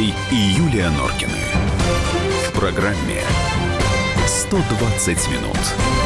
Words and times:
Андрей 0.00 0.14
и 0.30 0.34
Юлия 0.34 0.88
Норкины. 0.90 1.32
В 2.48 2.52
программе 2.52 3.22
120 4.26 5.28
минут. 5.28 5.99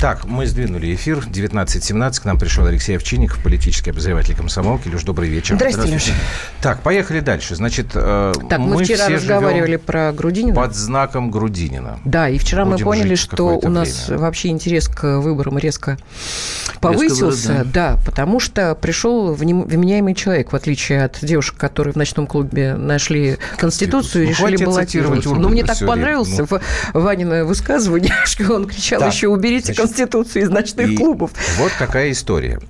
Так, 0.00 0.26
мы 0.26 0.46
сдвинули 0.46 0.94
эфир. 0.94 1.18
19.17. 1.18 2.20
К 2.20 2.24
нам 2.26 2.38
пришел 2.38 2.66
Алексей 2.66 2.96
Овчинников, 2.96 3.42
политический 3.42 3.90
обозреватель 3.90 4.36
комсомолки. 4.36 4.88
Леш, 4.88 5.02
добрый 5.04 5.30
вечер. 5.30 5.54
Здравствуйте, 5.56 5.94
Леша. 5.94 6.12
Так, 6.60 6.82
поехали 6.82 7.20
дальше. 7.20 7.56
Значит, 7.56 7.88
э, 7.94 8.34
так, 8.50 8.58
мы, 8.58 8.74
мы 8.74 8.84
вчера 8.84 9.08
разговаривали 9.08 9.76
про 9.76 10.12
Грудинина. 10.12 10.54
Под 10.54 10.74
знаком 10.74 11.30
Грудинина. 11.30 11.98
Да, 12.04 12.28
и 12.28 12.38
вчера 12.38 12.64
Будем 12.66 12.78
мы 12.78 12.92
поняли, 12.92 13.14
что 13.14 13.58
у 13.58 13.68
нас 13.68 14.08
время. 14.08 14.22
вообще 14.22 14.48
интерес 14.48 14.88
к 14.88 15.18
выборам 15.18 15.56
резко 15.56 15.96
повысился. 16.80 17.52
Резко 17.52 17.68
да, 17.72 17.98
потому 18.04 18.38
что 18.38 18.74
пришел 18.74 19.32
вменяемый 19.32 20.14
человек, 20.14 20.52
в 20.52 20.56
отличие 20.56 21.04
от 21.04 21.18
девушек, 21.22 21.56
которые 21.56 21.94
в 21.94 21.96
ночном 21.96 22.26
клубе 22.26 22.74
нашли 22.74 23.38
Конституцию 23.56 24.24
и 24.24 24.28
решили 24.28 24.62
баллотироваться. 24.62 25.30
Но 25.30 25.48
мне 25.48 25.64
так 25.64 25.78
понравилось 25.78 26.36
ну. 26.38 26.46
Ванино 26.92 27.46
высказывание, 27.46 28.12
что 28.24 28.54
он 28.54 28.66
кричал 28.66 29.06
еще 29.06 29.28
«уберите 29.28 29.72
Конституцию 29.72 29.86
из 30.36 30.48
ночных 30.48 30.90
и 30.90 30.96
клубов. 30.96 31.30
Вот 31.58 31.72
какая 31.78 32.10
история. 32.10 32.60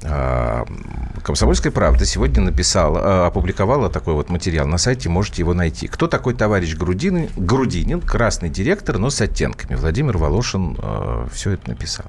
Комсомольская 1.26 1.72
правда 1.72 2.06
сегодня 2.06 2.40
написала, 2.40 3.00
а, 3.02 3.26
опубликовала 3.26 3.90
такой 3.90 4.14
вот 4.14 4.30
материал 4.30 4.68
на 4.68 4.78
сайте, 4.78 5.08
можете 5.08 5.42
его 5.42 5.54
найти. 5.54 5.88
Кто 5.88 6.06
такой 6.06 6.34
товарищ 6.34 6.76
Грудинин? 6.76 7.30
Грудинин, 7.34 8.00
красный 8.00 8.48
директор, 8.48 8.96
но 8.98 9.10
с 9.10 9.20
оттенками. 9.20 9.74
Владимир 9.74 10.18
Волошин 10.18 10.78
э, 10.80 11.26
все 11.32 11.50
это 11.50 11.70
написал. 11.70 12.06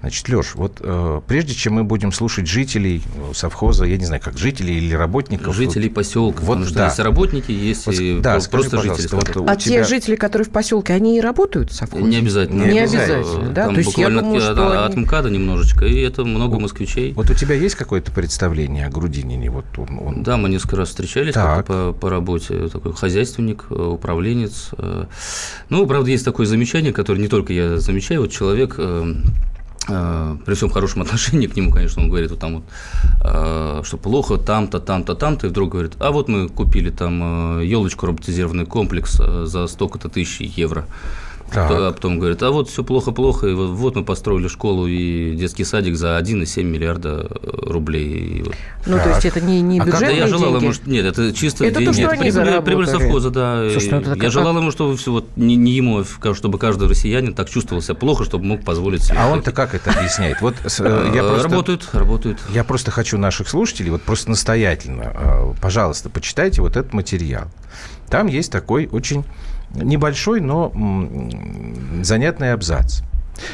Значит, 0.00 0.28
Леш, 0.28 0.56
вот 0.56 0.78
э, 0.80 1.20
прежде 1.28 1.54
чем 1.54 1.74
мы 1.74 1.84
будем 1.84 2.10
слушать 2.10 2.48
жителей 2.48 3.04
совхоза, 3.34 3.84
я 3.84 3.96
не 3.98 4.04
знаю, 4.04 4.20
как 4.20 4.36
жителей 4.36 4.78
или 4.78 4.94
работников. 4.94 5.54
Жителей 5.54 5.88
поселка. 5.88 6.40
Вот, 6.40 6.46
потому 6.46 6.64
что 6.64 6.74
да. 6.74 6.86
есть 6.86 6.98
работники, 6.98 7.52
есть 7.52 7.86
вот, 7.86 7.94
и 7.94 8.18
да, 8.18 8.40
просто 8.50 8.82
жители. 8.82 9.08
Вот 9.12 9.48
а 9.48 9.54
тебя... 9.54 9.84
те 9.84 9.84
жители, 9.84 10.16
которые 10.16 10.44
в 10.44 10.50
поселке, 10.50 10.92
они 10.92 11.18
и 11.18 11.20
работают 11.20 11.70
в 11.70 11.74
совхозе? 11.76 12.02
Не 12.02 12.16
обязательно. 12.16 12.64
Не, 12.64 12.72
не 12.72 12.78
обязательно, 12.80 13.48
да? 13.50 13.66
Там 13.66 13.74
То 13.74 13.80
есть 13.80 13.96
я 13.96 14.08
думаю, 14.08 14.38
от, 14.38 14.42
что 14.42 14.84
от, 14.86 14.94
они... 14.94 15.04
МКАДа 15.04 15.30
немножечко, 15.30 15.84
и 15.84 16.00
это 16.00 16.24
много 16.24 16.58
москвичей. 16.58 17.12
Вот 17.12 17.30
у 17.30 17.34
тебя 17.34 17.54
есть 17.54 17.76
какое-то 17.76 18.10
представление 18.10 18.55
о 18.64 18.90
Грудинине? 18.90 19.50
Вот 19.50 19.64
он, 19.76 19.98
он... 19.98 20.22
Да, 20.22 20.36
мы 20.36 20.48
несколько 20.48 20.76
раз 20.76 20.88
встречались 20.88 21.34
по, 21.34 21.92
по 21.92 22.10
работе. 22.10 22.68
Такой 22.68 22.92
хозяйственник, 22.92 23.66
э, 23.70 23.74
управленец. 23.74 24.70
Э. 24.78 25.06
Ну, 25.68 25.86
правда, 25.86 26.10
есть 26.10 26.24
такое 26.24 26.46
замечание, 26.46 26.92
которое 26.92 27.20
не 27.20 27.28
только 27.28 27.52
я 27.52 27.78
замечаю. 27.78 28.22
Вот 28.22 28.30
человек 28.30 28.76
э, 28.78 29.14
при 29.86 30.54
всем 30.54 30.70
хорошем 30.70 31.02
отношении 31.06 31.46
к 31.46 31.56
нему, 31.56 31.70
конечно, 31.70 32.02
он 32.02 32.08
говорит, 32.08 32.30
вот 32.30 32.40
там 32.40 32.62
вот, 32.62 33.86
что 33.86 33.96
плохо 33.98 34.36
там-то, 34.36 34.80
там-то, 34.80 35.14
там-то, 35.14 35.46
и 35.46 35.50
вдруг 35.50 35.72
говорит, 35.72 35.92
а 36.00 36.10
вот 36.10 36.28
мы 36.28 36.48
купили 36.48 36.90
там 36.90 37.60
елочку 37.60 38.06
роботизированный 38.06 38.66
комплекс 38.66 39.12
за 39.12 39.66
столько-то 39.66 40.08
тысяч 40.08 40.40
евро. 40.40 40.86
Так. 41.52 41.70
А 41.70 41.92
потом 41.92 42.18
говорят, 42.18 42.42
а 42.42 42.50
вот 42.50 42.68
все 42.68 42.82
плохо-плохо, 42.82 43.46
и 43.46 43.54
вот, 43.54 43.70
вот 43.70 43.96
мы 43.96 44.04
построили 44.04 44.48
школу 44.48 44.86
и 44.86 45.34
детский 45.36 45.64
садик 45.64 45.96
за 45.96 46.18
1,7 46.18 46.62
миллиарда 46.64 47.28
э, 47.30 47.48
рублей. 47.66 48.44
Ну, 48.84 48.96
так. 48.96 49.04
то 49.04 49.10
есть 49.10 49.24
это 49.26 49.40
не, 49.40 49.60
не 49.60 49.78
бюджетные 49.78 50.10
а 50.10 50.12
я 50.12 50.26
желал 50.26 50.58
деньги? 50.58 50.64
ему, 50.64 50.74
нет, 50.86 51.06
это 51.06 51.32
чисто 51.32 51.64
это 51.64 51.78
деньги. 51.78 51.86
То, 51.86 51.92
что 51.92 52.02
нет, 52.02 52.12
они 52.12 52.30
прибыль, 52.30 52.62
прибыль 52.62 52.86
совхоза, 52.88 53.30
да. 53.30 53.68
Слушай, 53.70 54.02
ну, 54.04 54.14
я 54.16 54.30
желал 54.30 54.56
ему, 54.56 54.70
чтобы 54.70 54.96
все, 54.96 55.12
вот, 55.12 55.28
не, 55.36 55.56
не 55.56 55.72
ему, 55.72 56.00
а 56.20 56.34
чтобы 56.34 56.58
каждый 56.58 56.88
россиянин 56.88 57.34
так 57.34 57.48
чувствовал 57.48 57.80
себя 57.80 57.94
плохо, 57.94 58.24
чтобы 58.24 58.44
мог 58.44 58.64
позволить 58.64 59.04
себе. 59.04 59.18
А 59.18 59.28
он-то 59.28 59.52
как 59.52 59.74
это 59.74 59.92
объясняет? 59.92 60.40
Вот 60.40 60.54
э, 60.64 61.12
я 61.14 61.22
просто, 61.22 61.48
работают, 61.48 61.88
работают. 61.92 62.38
Я 62.50 62.64
просто 62.64 62.90
хочу 62.90 63.18
наших 63.18 63.48
слушателей, 63.48 63.90
вот 63.90 64.02
просто 64.02 64.30
настоятельно, 64.30 65.12
э, 65.14 65.52
пожалуйста, 65.60 66.10
почитайте 66.10 66.60
вот 66.60 66.76
этот 66.76 66.92
материал. 66.92 67.46
Там 68.08 68.26
есть 68.26 68.52
такой 68.52 68.88
очень 68.90 69.24
небольшой, 69.82 70.40
но 70.40 70.72
занятный 72.02 72.52
абзац. 72.52 73.00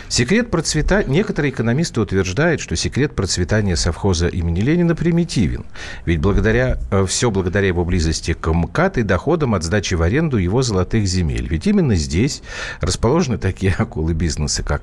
Секрет 0.08 0.50
процветания... 0.50 1.08
Некоторые 1.08 1.52
экономисты 1.52 2.00
утверждают, 2.00 2.60
что 2.60 2.76
секрет 2.76 3.14
процветания 3.14 3.76
совхоза 3.76 4.28
имени 4.28 4.60
Ленина 4.60 4.94
примитивен. 4.94 5.64
Ведь 6.04 6.20
благодаря, 6.20 6.78
э, 6.90 7.06
все 7.06 7.30
благодаря 7.30 7.68
его 7.68 7.84
близости 7.84 8.32
к 8.32 8.52
МКАД 8.52 8.98
и 8.98 9.02
доходам 9.02 9.54
от 9.54 9.62
сдачи 9.62 9.94
в 9.94 10.02
аренду 10.02 10.36
его 10.36 10.62
золотых 10.62 11.06
земель. 11.06 11.48
Ведь 11.48 11.66
именно 11.66 11.94
здесь 11.94 12.42
расположены 12.80 13.38
такие 13.38 13.74
акулы 13.78 14.14
бизнеса, 14.14 14.62
как 14.62 14.82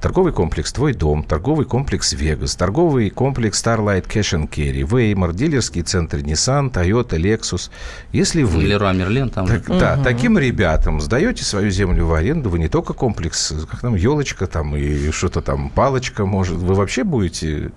торговый 0.00 0.32
комплекс 0.32 0.72
«Твой 0.72 0.92
дом», 0.92 1.22
торговый 1.22 1.66
комплекс 1.66 2.12
«Вегас», 2.12 2.56
торговый 2.56 3.10
комплекс 3.10 3.62
Starlight 3.62 4.06
Cash 4.06 4.38
and 4.38 4.50
Carry, 4.50 4.84
Веймар, 4.84 5.32
дилерский 5.32 5.82
центр 5.82 6.18
Nissan, 6.18 6.72
Toyota, 6.72 7.18
Lexus. 7.18 7.70
Если 8.12 8.42
вы... 8.42 8.64
Леруа 8.64 8.92
Мерлен 8.92 9.30
там. 9.30 9.46
Так, 9.46 9.68
угу. 9.68 9.78
Да, 9.78 9.96
таким 10.02 10.38
ребятам 10.38 11.00
сдаете 11.00 11.44
свою 11.44 11.70
землю 11.70 12.06
в 12.06 12.14
аренду, 12.14 12.50
вы 12.50 12.58
не 12.58 12.68
только 12.68 12.92
комплекс, 12.92 13.52
как 13.70 13.80
там, 13.80 13.94
елочка, 13.94 14.33
ложечка 14.34 14.46
там 14.46 14.76
и 14.76 15.10
что-то 15.10 15.40
там, 15.40 15.70
палочка 15.70 16.26
может. 16.26 16.56
Вы 16.56 16.74
вообще 16.74 17.04
будете 17.04 17.70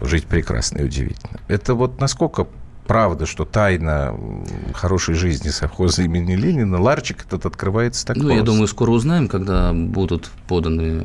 жить 0.00 0.24
прекрасно 0.26 0.78
и 0.78 0.84
удивительно. 0.84 1.40
Это 1.48 1.74
вот 1.74 2.00
насколько 2.00 2.46
правда, 2.86 3.26
что 3.26 3.44
тайна 3.44 4.14
хорошей 4.74 5.14
жизни 5.14 5.50
совхоза 5.50 6.02
имени 6.02 6.36
Ленина, 6.36 6.80
ларчик 6.80 7.24
этот 7.26 7.46
открывается 7.46 8.06
так 8.06 8.16
Ну, 8.16 8.22
просто. 8.22 8.38
я 8.38 8.42
думаю, 8.42 8.66
скоро 8.66 8.90
узнаем, 8.92 9.28
когда 9.28 9.72
будут 9.72 10.30
поданы 10.48 11.02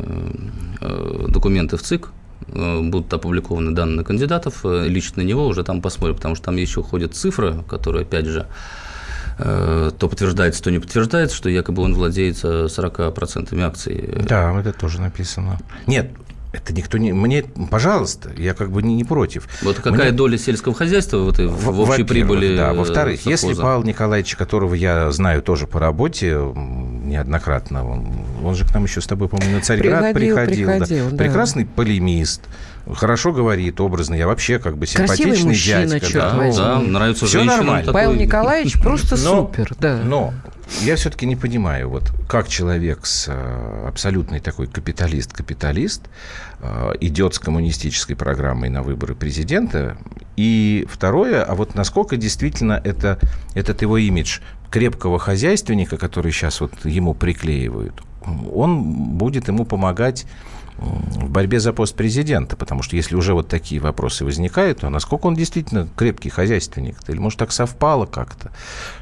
э, 0.82 1.26
документы 1.28 1.76
в 1.76 1.82
ЦИК, 1.82 2.10
э, 2.48 2.82
будут 2.82 3.14
опубликованы 3.14 3.72
данные 3.72 4.06
кандидатов, 4.06 4.62
э, 4.64 4.88
лично 4.88 5.24
на 5.24 5.28
него 5.28 5.46
уже 5.48 5.64
там 5.64 5.82
посмотрим, 5.82 6.16
потому 6.16 6.36
что 6.36 6.46
там 6.46 6.56
еще 6.58 6.82
ходит 6.82 7.16
цифра, 7.16 7.64
которая, 7.68 8.04
опять 8.04 8.26
же, 8.26 8.40
Э, 8.40 8.93
то 9.38 10.08
подтверждается, 10.10 10.64
то 10.64 10.72
не 10.72 10.80
подтверждается, 10.80 11.36
что 11.36 11.50
якобы 11.50 11.84
он 11.84 11.94
владеет 11.94 12.36
40% 12.36 13.60
акций. 13.62 14.14
Да, 14.28 14.60
это 14.60 14.74
тоже 14.74 15.02
написано. 15.02 15.60
Нет, 15.88 16.12
это 16.54 16.72
никто 16.72 17.00
не... 17.00 17.12
Мне, 17.12 17.44
пожалуйста, 17.70 18.32
я 18.38 18.54
как 18.54 18.70
бы 18.72 18.84
не, 18.84 18.96
не 18.96 19.04
против. 19.04 19.48
Вот 19.64 19.78
какая 19.78 20.10
Мне... 20.10 20.12
доля 20.12 20.38
сельского 20.38 20.76
хозяйства 20.76 21.18
в, 21.18 21.30
этой, 21.30 21.48
в, 21.48 21.58
в 21.58 21.80
общей 21.80 22.04
прибыли 22.04 22.56
Да, 22.56 22.74
во-вторых, 22.74 23.16
совхоза? 23.16 23.48
если 23.48 23.62
Павел 23.62 23.84
Николаевич, 23.84 24.36
которого 24.36 24.76
я 24.76 25.12
знаю 25.12 25.42
тоже 25.42 25.66
по 25.66 25.80
работе 25.80 26.38
неоднократно, 26.56 27.90
он, 27.90 28.08
он 28.44 28.56
же 28.56 28.66
к 28.66 28.74
нам 28.74 28.84
еще 28.84 29.02
с 29.02 29.08
тобой, 29.08 29.30
по-моему, 29.30 29.56
на 29.56 29.62
Царьград 29.62 30.14
приходил. 30.14 30.68
приходил, 30.68 30.68
приходил 30.68 31.10
да. 31.10 31.18
Прекрасный 31.18 31.66
полемист, 31.66 32.42
хорошо 32.92 33.34
говорит, 33.34 33.82
образно. 33.82 34.14
Я 34.14 34.28
вообще 34.28 34.60
как 34.60 34.78
бы 34.78 34.86
симпатичный 34.86 35.50
мужчина, 35.50 36.00
дядька. 36.00 36.14
Да, 36.14 36.52
да, 36.56 36.80
нравится 36.80 37.26
Все 37.26 37.44
нормально. 37.44 37.88
Такой... 37.88 37.94
Павел 37.94 38.14
Николаевич 38.14 38.80
просто 38.80 39.16
но, 39.24 39.48
супер, 39.48 39.74
да. 39.80 40.02
Но 40.04 40.34
я 40.82 40.96
все-таки 40.96 41.26
не 41.26 41.36
понимаю, 41.36 41.90
вот 41.90 42.12
как 42.28 42.48
человек 42.48 43.06
с 43.06 43.28
э, 43.28 43.86
абсолютной 43.88 44.40
такой 44.40 44.68
капиталист-капиталист 44.68 46.04
э, 46.60 46.94
идет 47.02 47.36
с 47.36 47.40
коммунистической 47.40 48.16
программой 48.16 48.70
на 48.70 48.82
выборы 48.82 49.16
президента. 49.16 49.98
И 50.36 50.88
второе, 50.90 51.44
а 51.44 51.56
вот 51.56 51.76
насколько 51.76 52.18
действительно 52.18 52.82
это, 52.84 53.20
этот 53.54 53.82
его 53.82 53.98
имидж 53.98 54.40
крепкого 54.72 55.20
хозяйственника, 55.20 55.98
который 55.98 56.32
сейчас 56.32 56.60
вот 56.62 56.74
ему 56.86 57.14
приклеивают, 57.14 58.02
он 58.54 59.18
будет 59.18 59.48
ему 59.48 59.66
помогать 59.66 60.26
в 60.84 61.30
борьбе 61.30 61.60
за 61.60 61.74
пост 61.74 61.96
президента, 61.96 62.56
потому 62.56 62.84
что 62.84 62.96
если 62.96 63.16
уже 63.16 63.34
вот 63.34 63.48
такие 63.48 63.80
вопросы 63.82 64.26
возникают, 64.26 64.80
то 64.80 64.90
насколько 64.90 65.28
он 65.28 65.36
действительно 65.36 65.88
крепкий 65.96 66.30
хозяйственник? 66.30 66.98
Или, 67.08 67.18
может, 67.18 67.40
так 67.40 67.52
совпало 67.52 68.06
как-то? 68.06 68.52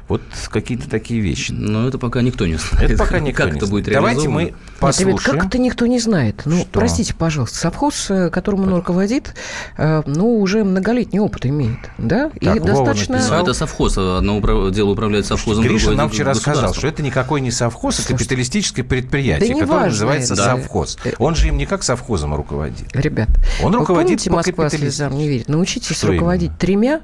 Вот 0.08 0.22
какие-то 0.50 0.90
такие 0.90 1.20
вещи. 1.20 1.52
Но 1.52 1.88
это 1.88 1.98
пока 1.98 2.22
никто 2.22 2.46
не 2.46 2.56
знает. 2.56 2.90
Это 2.90 2.98
пока 2.98 3.18
никто 3.20 3.44
как 3.44 3.52
не 3.52 3.58
это 3.58 3.66
будет 3.66 3.86
Давайте 3.86 4.28
мы 4.28 4.54
послушаем. 4.78 5.16
Нет, 5.16 5.24
как 5.24 5.46
это 5.46 5.58
никто 5.58 5.86
не 5.86 5.98
знает? 5.98 6.42
Ну, 6.44 6.60
Что? 6.60 6.68
простите, 6.70 7.14
пожалуйста, 7.14 7.58
совхоз, 7.58 8.10
э, 8.10 8.30
которым 8.30 8.62
он 8.62 8.74
руководит, 8.74 9.34
э, 9.78 10.02
ну, 10.06 10.38
уже 10.38 10.64
многолетний 10.64 11.18
опыт 11.18 11.46
имеет, 11.46 11.78
да? 11.98 12.30
Так, 12.40 12.56
и 12.56 12.60
достаточно... 12.60 13.20
Ну, 13.26 13.42
это 13.42 13.54
совхоз, 13.54 13.96
одно 13.96 14.38
управ... 14.38 14.70
дело 14.72 14.90
управляет 14.90 15.26
совхозом, 15.26 15.64
Гриша 15.64 15.92
нам 15.92 16.10
вчера 16.10 16.34
сказал, 16.34 16.74
что 16.74 16.86
это 16.86 17.02
никакой 17.02 17.40
не 17.40 17.50
совхоз, 17.50 18.00
а 18.00 18.08
капиталистическое 18.08 18.84
предприятие, 18.84 19.54
да 19.54 19.60
которое 19.60 19.86
называется 19.86 20.36
да. 20.36 20.56
совхоз. 20.56 20.98
Он 21.18 21.34
же 21.34 21.48
им 21.48 21.56
не 21.56 21.66
как 21.72 21.84
совхозом 21.84 22.34
руководит. 22.34 22.94
Ребят, 22.94 23.30
он 23.62 23.74
руководит 23.74 24.22
помните, 24.22 24.30
Москва 24.30 24.68
слезам 24.68 25.16
не 25.16 25.26
верит? 25.26 25.48
Научитесь 25.48 25.96
Что 25.96 26.08
руководить 26.08 26.48
именно? 26.48 26.58
тремя, 26.58 27.00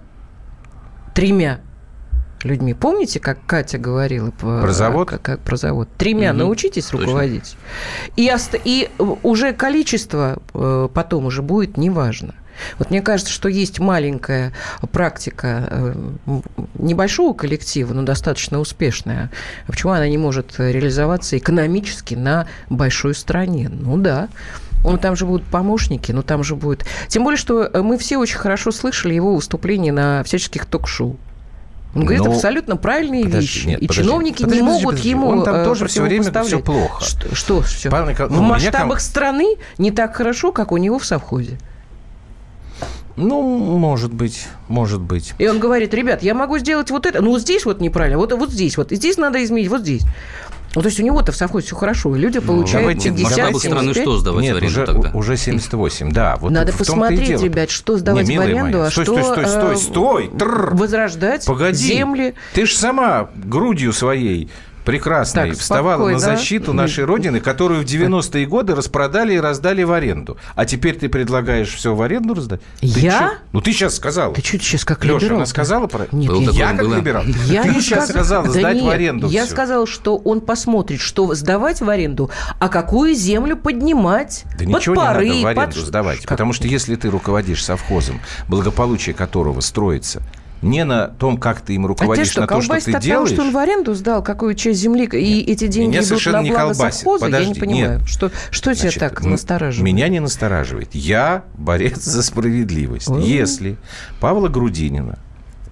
тремя 1.15 1.61
людьми. 2.43 2.75
Помните, 2.75 3.19
как 3.19 3.39
Катя 3.47 3.79
говорила 3.79 4.31
про 4.31 4.71
завод? 4.73 5.09
Как, 5.09 5.23
как 5.23 5.41
про 5.41 5.57
завод? 5.57 5.89
Тремя 5.97 6.33
угу. 6.33 6.41
научитесь 6.41 6.93
руководить. 6.93 7.57
И, 8.17 8.31
ост... 8.31 8.57
и 8.63 8.91
уже 9.23 9.55
количество 9.55 10.43
э, 10.53 10.89
потом 10.93 11.25
уже 11.25 11.41
будет 11.41 11.79
неважно. 11.79 12.35
Вот 12.79 12.91
мне 12.91 13.03
кажется, 13.03 13.33
что 13.33 13.49
есть 13.49 13.79
маленькая 13.79 14.53
практика 14.93 15.69
э, 15.71 15.95
небольшого 16.79 17.35
коллектива, 17.35 17.93
но 17.93 18.03
достаточно 18.03 18.59
успешная. 18.59 19.31
Почему 19.67 19.93
она 19.93 20.09
не 20.09 20.19
может 20.19 20.59
реализоваться 20.59 21.39
экономически 21.39 22.15
на 22.15 22.47
большой 22.71 23.15
стране? 23.15 23.69
Ну 23.71 23.97
да, 23.97 24.29
Ну, 24.85 24.97
там 24.97 25.17
же 25.17 25.27
будут 25.27 25.45
помощники, 25.45 26.13
ну, 26.13 26.23
там 26.23 26.45
же 26.45 26.55
будет... 26.55 26.85
Тем 27.09 27.25
более, 27.25 27.39
что 27.39 27.69
мы 27.83 27.99
все 27.99 28.17
очень 28.17 28.39
хорошо 28.39 28.71
слышали 28.71 29.15
его 29.15 29.35
выступления 29.35 29.93
на 29.93 30.23
всяческих 30.23 30.67
ток-шоу. 30.67 31.17
Он 31.95 32.05
говорит 32.05 32.25
Но... 32.25 32.33
абсолютно 32.33 32.77
правильные 32.77 33.25
подожди, 33.25 33.41
вещи. 33.41 33.67
Нет, 33.67 33.83
и 33.83 33.87
подожди, 33.87 34.03
чиновники 34.03 34.43
подожди, 34.43 34.61
не 34.61 34.63
подожди, 34.63 34.83
могут 34.83 34.95
подожди. 34.95 35.11
ему 35.11 35.29
Он 35.29 35.45
там 35.45 35.65
тоже 35.65 35.87
все 35.87 36.03
время 36.03 36.45
все 36.45 36.61
плохо. 36.61 37.05
Что, 37.05 37.35
что 37.35 37.63
все? 37.63 37.91
Павел 37.91 38.11
Никол... 38.11 38.29
В 38.29 38.41
масштабах 38.41 38.99
ком... 38.99 39.01
страны 39.01 39.57
не 39.79 39.91
так 39.91 40.15
хорошо, 40.15 40.53
как 40.53 40.71
у 40.73 40.77
него 40.77 40.99
в 40.99 41.05
совхозе. 41.07 41.59
Ну, 43.19 43.43
может 43.77 44.13
быть, 44.13 44.47
может 44.69 45.01
быть. 45.01 45.35
И 45.39 45.49
он 45.49 45.59
говорит, 45.59 45.93
ребят, 45.93 46.23
я 46.23 46.35
могу 46.35 46.59
сделать 46.59 46.91
вот 46.91 47.05
это, 47.05 47.21
ну, 47.21 47.31
вот 47.31 47.41
здесь 47.41 47.65
вот 47.65 47.81
неправильно, 47.81 48.19
вот, 48.19 48.33
вот 48.33 48.51
здесь 48.51 48.77
вот, 48.77 48.93
и 48.93 48.97
здесь 48.97 49.17
надо 49.17 49.43
изменить, 49.43 49.69
вот 49.69 49.81
здесь. 49.83 50.03
Ну, 50.75 50.83
то 50.83 50.89
есть 50.89 51.01
у 51.01 51.03
него-то 51.03 51.33
в 51.33 51.37
совхозе 51.37 51.67
все 51.67 51.77
хорошо, 51.77 52.15
и 52.15 52.19
люди 52.19 52.39
получают 52.41 52.99
ну, 52.99 53.03
50 53.03 53.37
давайте, 53.37 53.59
страны 53.59 53.95
что 53.95 54.19
сдавать 54.19 54.43
Нет, 54.45 54.55
в 54.55 54.59
аренду 54.59 54.73
уже, 54.73 54.87
тогда? 54.87 55.11
уже 55.15 55.37
78, 55.37 56.13
да. 56.13 56.37
Вот 56.37 56.53
Надо 56.53 56.73
посмотреть, 56.73 57.43
ребят, 57.43 57.71
что 57.71 57.97
сдавать 57.97 58.29
Не, 58.29 58.39
в 58.39 58.41
аренду, 58.43 58.83
а 58.83 58.91
стой, 58.91 59.05
что 59.05 59.23
стой, 59.23 59.47
стой, 59.47 59.77
стой, 59.77 60.29
стой. 60.29 60.31
возрождать 60.73 61.47
Погоди. 61.47 61.77
земли. 61.77 62.35
Ты 62.55 62.67
же 62.67 62.77
сама 62.77 63.31
грудью 63.35 63.93
своей 63.93 64.51
прекрасной 64.89 65.51
так, 65.51 65.59
вставала 65.59 66.09
на 66.09 66.19
защиту 66.19 66.73
нашей 66.73 67.05
Родины, 67.05 67.41
которую 67.41 67.83
в 67.83 67.85
90-е 67.85 68.47
годы 68.47 68.75
распродали 68.75 69.35
и 69.35 69.39
раздали 69.39 69.83
в 69.83 69.93
аренду. 69.93 70.39
А 70.55 70.65
теперь 70.65 70.97
ты 70.97 71.11
предлагаешь 71.11 71.75
все 71.75 71.95
в 71.95 72.01
аренду 72.01 72.33
раздать? 72.33 72.63
Я? 72.81 73.29
Ты 73.29 73.35
ну, 73.53 73.61
ты 73.61 73.73
сейчас 73.73 73.97
сказала. 73.97 74.35
Ты 74.35 74.41
что 74.43 74.59
сейчас 74.59 74.87
как 74.87 75.05
Леша, 75.05 75.19
либерал? 75.19 75.37
она 75.37 75.47
сказала 75.47 75.89
про... 75.89 76.07
Нет, 76.11 76.31
Был 76.31 76.41
я 76.53 76.69
как 76.73 76.81
было. 76.81 76.97
либерал. 76.97 77.25
Я 77.47 77.65
ты 77.65 77.75
сейчас 77.75 78.09
сказала 78.09 78.45
да 78.45 78.51
сдать 78.51 78.77
нет, 78.77 78.85
в 78.85 78.89
аренду 78.89 79.29
Я 79.29 79.45
все. 79.45 79.53
сказала, 79.53 79.87
что 79.87 80.17
он 80.17 80.41
посмотрит, 80.41 81.01
что 81.01 81.35
сдавать 81.35 81.83
в 81.83 81.91
аренду, 81.91 82.31
а 82.59 82.69
какую 82.71 83.15
землю 83.15 83.57
поднимать. 83.57 84.45
Да 84.53 84.65
под 84.65 84.69
ничего 84.69 84.95
пары, 84.95 85.29
не 85.29 85.31
надо 85.31 85.43
в 85.43 85.47
аренду 85.49 85.77
под... 85.77 85.87
сдавать. 85.87 86.21
Как? 86.21 86.29
Потому 86.29 86.55
что 86.55 86.67
если 86.67 86.95
ты 86.95 87.11
руководишь 87.11 87.63
совхозом, 87.63 88.21
благополучие 88.49 89.15
которого 89.15 89.61
строится 89.61 90.23
не 90.63 90.85
на 90.85 91.09
том, 91.09 91.37
как 91.37 91.61
ты 91.61 91.75
им 91.75 91.87
руководишь, 91.87 92.29
а 92.29 92.31
что, 92.31 92.41
на 92.43 92.47
то, 92.47 92.61
что 92.61 92.81
ты 92.81 92.93
от 92.93 93.03
делаешь. 93.03 93.31
того, 93.31 93.43
что 93.43 93.43
он 93.43 93.53
в 93.53 93.57
аренду 93.59 93.95
сдал 93.95 94.23
какую 94.23 94.55
часть 94.55 94.81
земли, 94.81 95.05
и 95.05 95.51
эти 95.51 95.67
деньги 95.67 95.97
Меня 95.97 96.03
идут 96.03 96.27
на 96.27 96.43
благо 96.43 96.75
совхоза, 96.75 97.25
Подожди, 97.27 97.49
я 97.49 97.55
не 97.55 97.61
понимаю. 97.61 97.99
Нет. 98.01 98.09
Что, 98.09 98.31
что 98.51 98.75
Значит, 98.75 98.95
тебя 98.95 99.09
так 99.09 99.23
настораживает? 99.23 99.85
Меня 99.85 100.09
не 100.09 100.21
настораживает. 100.21 100.95
Я 100.95 101.45
борец 101.57 102.01
за 102.03 102.23
справедливость. 102.23 103.09
Если 103.09 103.77
Павла 104.21 104.49
Грудинина 104.49 105.19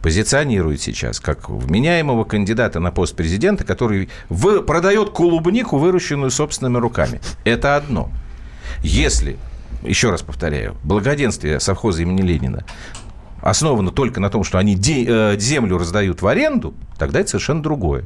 позиционирует 0.02 0.80
сейчас 0.80 1.18
как 1.18 1.48
вменяемого 1.48 2.22
кандидата 2.22 2.78
на 2.78 2.92
пост 2.92 3.16
президента, 3.16 3.64
который 3.64 4.08
в, 4.28 4.60
продает 4.60 5.10
клубнику, 5.10 5.78
выращенную 5.78 6.30
собственными 6.30 6.78
руками. 6.78 7.20
Это 7.42 7.74
одно. 7.74 8.10
Если 8.84 9.36
еще 9.82 10.10
раз 10.10 10.22
повторяю, 10.22 10.76
благоденствие 10.84 11.58
совхоза 11.58 12.02
имени 12.02 12.22
Ленина 12.22 12.64
основано 13.50 13.90
только 13.90 14.20
на 14.20 14.30
том, 14.30 14.44
что 14.44 14.58
они 14.58 14.74
де- 14.74 15.04
э, 15.06 15.38
землю 15.38 15.78
раздают 15.78 16.22
в 16.22 16.26
аренду, 16.26 16.74
тогда 16.98 17.20
это 17.20 17.30
совершенно 17.30 17.62
другое. 17.62 18.04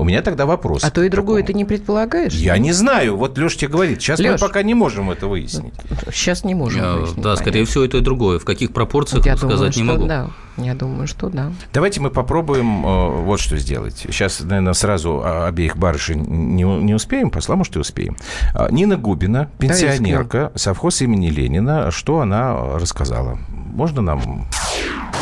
У 0.00 0.04
меня 0.04 0.22
тогда 0.22 0.46
вопрос. 0.46 0.82
А 0.82 0.90
то 0.90 1.02
и 1.02 1.10
другое 1.10 1.42
ты 1.42 1.52
не 1.52 1.66
предполагаешь? 1.66 2.32
Я 2.32 2.56
не 2.56 2.72
знаю. 2.72 3.18
Вот 3.18 3.36
Леша 3.36 3.58
тебе 3.58 3.68
говорит. 3.68 4.00
Сейчас 4.00 4.18
Леш, 4.18 4.32
мы 4.32 4.38
пока 4.38 4.62
не 4.62 4.72
можем 4.72 5.10
это 5.10 5.26
выяснить. 5.26 5.74
Сейчас 6.10 6.42
не 6.42 6.54
можем 6.54 6.80
я, 6.80 6.92
выяснить. 6.94 7.16
Да, 7.16 7.22
понятно. 7.22 7.44
скорее 7.44 7.64
всего, 7.66 7.84
это 7.84 7.98
и 7.98 8.00
другое. 8.00 8.38
В 8.38 8.46
каких 8.46 8.72
пропорциях, 8.72 9.26
я 9.26 9.36
сказать 9.36 9.58
думаю, 9.58 9.72
не 9.76 9.82
могу. 9.82 10.06
Да. 10.06 10.30
Я 10.56 10.74
думаю, 10.74 11.06
что 11.06 11.28
да. 11.28 11.52
Давайте 11.74 12.00
мы 12.00 12.08
попробуем 12.10 12.86
э, 12.86 13.22
вот 13.24 13.40
что 13.40 13.58
сделать. 13.58 13.98
Сейчас, 13.98 14.40
наверное, 14.40 14.72
сразу 14.72 15.22
обеих 15.22 15.76
барышень 15.76 16.24
не, 16.24 16.62
не 16.62 16.94
успеем. 16.94 17.30
Посла, 17.30 17.56
может, 17.56 17.76
и 17.76 17.78
успеем. 17.78 18.16
А, 18.54 18.70
Нина 18.70 18.96
Губина, 18.96 19.50
пенсионерка, 19.58 20.50
совхоз 20.54 21.02
имени 21.02 21.28
Ленина. 21.28 21.90
Что 21.90 22.20
она 22.20 22.54
рассказала? 22.78 23.38
Можно 23.50 24.00
нам... 24.00 24.48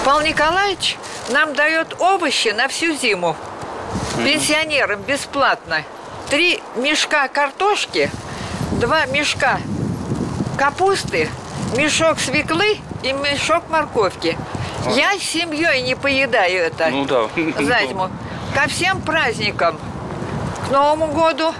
Павел 0.08 0.26
Николаевич 0.26 0.96
нам 1.28 1.52
дает 1.52 2.00
овощи 2.00 2.49
на 2.49 2.69
всю 2.69 2.94
зиму. 2.94 3.37
Пенсионерам 4.16 5.02
бесплатно. 5.02 5.82
Три 6.31 6.62
мешка 6.76 7.28
картошки, 7.28 8.10
два 8.81 9.05
мешка 9.05 9.60
капусты, 10.56 11.28
мешок 11.76 12.20
свеклы 12.20 12.78
и 13.02 13.12
мешок 13.12 13.69
морковки. 13.69 14.38
Я 14.96 15.12
с 15.19 15.22
семьей 15.22 15.82
не 15.82 15.94
поедаю 15.94 16.58
это. 16.58 16.88
Ну 16.88 17.04
да. 17.04 17.28
За 17.58 17.87
зиму. 17.87 18.11
Ко 18.54 18.66
всем 18.66 19.02
праздникам. 19.02 19.78
К 20.66 20.70
Новому 20.70 21.08
году, 21.08 21.52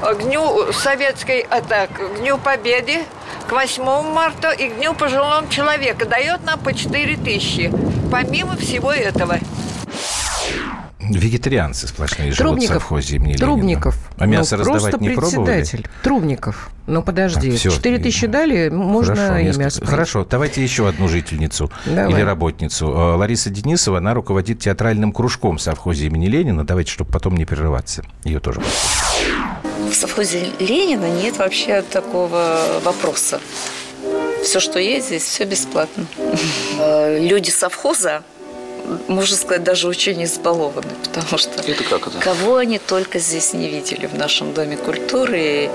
к 0.00 0.14
Дню 0.14 0.72
Советской, 0.72 1.40
это, 1.50 1.88
к 1.92 2.20
Дню 2.20 2.38
Победы, 2.38 3.04
к 3.50 3.52
8 3.52 3.82
марта 4.14 4.52
и 4.52 4.68
к 4.68 4.76
Дню 4.76 4.94
Пожилого 4.94 5.44
Человека. 5.48 6.06
Дает 6.06 6.44
нам 6.44 6.60
по 6.60 6.72
4 6.72 7.16
тысячи. 7.16 7.72
Помимо 8.12 8.56
всего 8.56 8.92
этого. 8.92 9.38
Вегетарианцы 11.00 11.88
сплошные 11.88 12.32
Трубников, 12.32 12.60
живут 12.60 12.62
в 12.62 12.72
совхозе 12.74 13.16
имени 13.16 13.32
Трубников. 13.34 13.96
А 14.18 14.26
мясо 14.26 14.56
ну, 14.56 14.60
раздавать 14.60 14.82
просто 14.82 15.02
не 15.02 15.08
председатель. 15.16 15.82
пробовали? 15.82 16.02
Трубников. 16.04 16.70
Ну, 16.86 17.02
подожди. 17.02 17.50
Так, 17.50 17.72
4 17.72 17.98
тысячи 17.98 18.28
дали, 18.28 18.68
можно 18.68 19.16
Хорошо, 19.16 19.38
и 19.38 19.44
несколько... 19.44 19.64
мясо. 19.64 19.84
Хорошо, 19.84 20.26
давайте 20.30 20.62
еще 20.62 20.88
одну 20.88 21.08
жительницу 21.08 21.72
Давай. 21.86 22.12
или 22.12 22.20
работницу. 22.20 22.86
Э, 22.86 23.16
Лариса 23.16 23.50
Денисова, 23.50 23.98
она 23.98 24.14
руководит 24.14 24.60
театральным 24.60 25.12
кружком 25.12 25.58
в 25.58 25.62
совхозе 25.62 26.06
имени 26.06 26.26
Ленина. 26.26 26.64
Давайте, 26.64 26.92
чтобы 26.92 27.10
потом 27.10 27.36
не 27.36 27.46
прерываться. 27.46 28.04
Ее 28.22 28.38
тоже. 28.38 28.60
В 28.60 28.64
совхозе 30.00 30.50
Ленина 30.58 31.10
нет 31.10 31.36
вообще 31.36 31.82
такого 31.82 32.80
вопроса. 32.82 33.40
Все, 34.42 34.58
что 34.58 34.78
есть 34.78 35.08
здесь, 35.08 35.24
все 35.24 35.44
бесплатно. 35.44 36.06
Э, 36.78 37.18
люди 37.20 37.50
совхоза 37.50 38.22
можно 39.06 39.36
сказать, 39.36 39.62
даже 39.62 39.86
очень 39.86 40.24
избалованы, 40.24 40.90
потому 41.04 41.38
что 41.38 41.50
это 41.60 41.84
как 41.84 42.08
это? 42.08 42.18
кого 42.18 42.56
они 42.56 42.78
только 42.78 43.20
здесь 43.20 43.52
не 43.52 43.68
видели 43.68 44.06
в 44.06 44.14
нашем 44.14 44.52
Доме 44.52 44.76
культуры. 44.76 45.70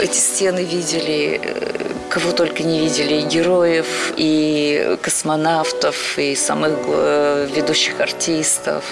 Эти 0.00 0.16
стены 0.16 0.64
видели, 0.64 1.40
э, 1.42 1.92
кого 2.08 2.32
только 2.32 2.62
не 2.62 2.80
видели, 2.80 3.14
и 3.16 3.22
героев, 3.22 4.14
и 4.16 4.96
космонавтов, 5.02 6.18
и 6.18 6.34
самых 6.34 6.72
э, 6.86 7.48
ведущих 7.54 8.00
артистов. 8.00 8.84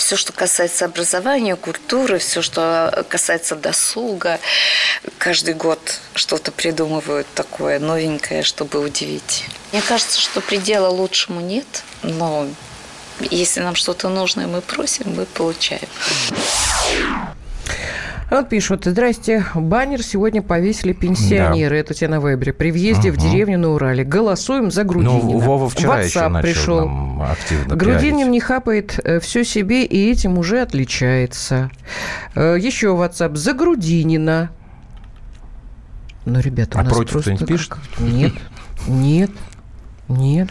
Все, 0.00 0.16
что 0.16 0.32
касается 0.32 0.86
образования, 0.86 1.56
культуры, 1.56 2.18
все, 2.20 2.40
что 2.40 3.04
касается 3.10 3.54
досуга, 3.54 4.40
каждый 5.18 5.52
год 5.52 5.78
что-то 6.14 6.52
придумывают 6.52 7.26
такое 7.34 7.78
новенькое, 7.78 8.42
чтобы 8.42 8.80
удивить. 8.80 9.44
Мне 9.72 9.82
кажется, 9.82 10.18
что 10.18 10.40
предела 10.40 10.88
лучшему 10.88 11.42
нет, 11.42 11.84
но 12.02 12.48
если 13.30 13.60
нам 13.60 13.74
что-то 13.74 14.08
нужно, 14.08 14.46
мы 14.46 14.62
просим, 14.62 15.14
мы 15.14 15.26
получаем. 15.26 15.86
Вот 18.30 18.48
пишут, 18.48 18.84
здрасте, 18.84 19.44
баннер 19.56 20.04
сегодня 20.04 20.40
повесили 20.40 20.92
пенсионеры, 20.92 21.74
да. 21.74 21.80
это 21.80 21.94
тебе 21.94 22.08
на 22.08 22.20
вебре, 22.20 22.52
при 22.52 22.70
въезде 22.70 23.10
угу. 23.10 23.18
в 23.18 23.22
деревню 23.22 23.58
на 23.58 23.70
Урале. 23.70 24.04
Голосуем 24.04 24.70
за 24.70 24.84
Грудинина. 24.84 25.20
Ну, 25.20 25.38
Вова 25.38 25.68
вчера 25.68 26.00
еще 26.00 26.28
начал 26.28 26.42
пришел. 26.42 26.76
Нам 26.86 27.22
активно 27.22 27.74
Грудинин 27.74 28.30
не 28.30 28.38
хапает 28.38 29.00
э, 29.02 29.18
все 29.18 29.44
себе 29.44 29.84
и 29.84 30.12
этим 30.12 30.38
уже 30.38 30.60
отличается. 30.60 31.72
Э, 32.36 32.56
еще 32.56 32.88
WhatsApp 32.88 33.34
за 33.34 33.52
Грудинина. 33.52 34.50
Ну, 36.24 36.38
ребята, 36.38 36.78
у 36.78 36.80
а 36.82 36.84
нас 36.84 36.92
против 36.92 37.12
просто... 37.12 37.34
кто-нибудь 37.34 37.48
пишет? 37.48 37.74
Нет, 37.98 38.32
нет, 38.86 39.30
нет. 40.06 40.48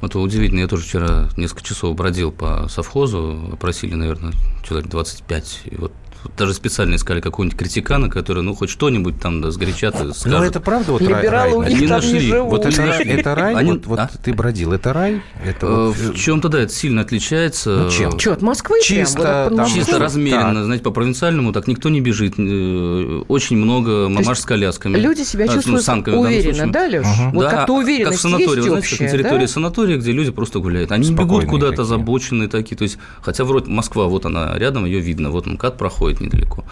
Вот 0.00 0.16
удивительно, 0.16 0.58
я 0.60 0.66
тоже 0.66 0.82
вчера 0.82 1.28
несколько 1.36 1.62
часов 1.62 1.94
бродил 1.94 2.32
по 2.32 2.66
совхозу, 2.68 3.56
просили, 3.60 3.94
наверное, 3.94 4.32
человек 4.64 4.90
25, 4.90 5.60
и 5.66 5.76
вот 5.76 5.92
даже 6.36 6.54
специально 6.54 6.96
искали 6.96 7.20
какого-нибудь 7.20 7.58
критикана, 7.58 8.08
который, 8.08 8.42
ну, 8.42 8.54
хоть 8.54 8.70
что-нибудь 8.70 9.20
там 9.20 9.40
да, 9.40 9.50
сгорячат 9.50 9.94
и 9.94 10.12
скажет. 10.12 10.26
Ну, 10.26 10.42
это 10.42 10.60
правда 10.60 10.92
вот 10.92 11.02
Либералы 11.02 11.30
рай? 11.30 11.52
у 11.52 11.62
них 11.62 11.78
там 11.80 11.88
нашли. 11.88 12.12
не 12.12 12.20
живут. 12.20 12.50
Вот 12.50 12.66
это, 12.66 12.82
это 12.82 13.34
рай? 13.34 13.54
Они, 13.54 13.72
вот, 13.72 13.86
вот 13.86 13.98
а? 13.98 14.10
ты 14.22 14.32
бродил, 14.32 14.72
это 14.72 14.92
рай? 14.92 15.22
Это 15.44 15.66
вот... 15.66 15.96
Э, 15.96 16.10
в 16.12 16.14
чем-то, 16.14 16.48
да, 16.48 16.60
это 16.60 16.72
сильно 16.72 17.02
отличается. 17.02 17.84
Ну, 17.84 17.90
чем? 17.90 18.18
Что, 18.18 18.32
от 18.32 18.42
Москвы 18.42 18.80
Чисто, 18.82 19.48
прям? 19.48 19.56
Там, 19.56 19.66
Чисто 19.68 19.98
размеренно, 19.98 20.54
так. 20.54 20.64
знаете, 20.64 20.84
по-провинциальному 20.84 21.52
так 21.52 21.66
никто 21.66 21.88
не 21.88 22.00
бежит. 22.00 22.34
Э, 22.38 23.22
очень 23.28 23.56
много 23.56 24.08
мамаш 24.08 24.38
с 24.38 24.44
колясками. 24.44 24.98
Люди 24.98 25.22
себя 25.22 25.44
а, 25.44 25.48
чувствуют 25.48 25.86
ну, 26.06 26.20
уверенно, 26.20 26.70
да, 26.70 26.86
Леш? 26.86 27.06
Угу. 27.06 27.30
Вот 27.34 27.42
да, 27.42 27.50
как-то 27.50 27.74
уверенность 27.74 28.10
как 28.10 28.18
в 28.18 28.20
санатории, 28.20 28.56
есть 28.56 28.68
знаете, 28.68 28.78
общая, 28.78 28.96
как 28.96 29.06
на 29.06 29.12
территории 29.18 29.40
да? 29.40 29.48
санатория, 29.48 29.96
где 29.98 30.12
люди 30.12 30.30
просто 30.30 30.58
гуляют. 30.58 30.92
Они 30.92 31.04
Спокойные 31.04 31.46
бегут 31.46 31.50
куда-то 31.50 31.82
озабоченные 31.82 32.48
такие. 32.48 32.76
То 32.76 32.82
есть, 32.82 32.98
хотя 33.20 33.44
вроде 33.44 33.70
Москва, 33.70 34.06
вот 34.06 34.26
она 34.26 34.56
рядом, 34.58 34.84
ее 34.84 35.00
видно, 35.00 35.30
вот 35.30 35.46
МКАД 35.46 35.78
проходит 35.78 36.11
недалеко. 36.20 36.64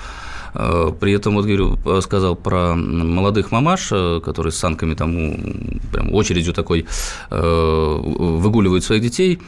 Э, 0.55 0.93
при 0.99 1.13
этом, 1.13 1.35
вот 1.35 1.47
говорю, 1.47 1.79
сказал 2.01 2.37
про 2.37 2.75
молодых 2.75 3.53
мамаш, 3.53 3.89
э, 3.93 4.21
которые 4.25 4.53
с 4.53 4.57
санками 4.57 4.95
там 4.95 5.11
прям 5.93 6.13
очередью 6.13 6.53
такой 6.53 6.87
э, 7.31 7.99
выгуливают 8.01 8.85
своих 8.85 9.03
детей. 9.03 9.41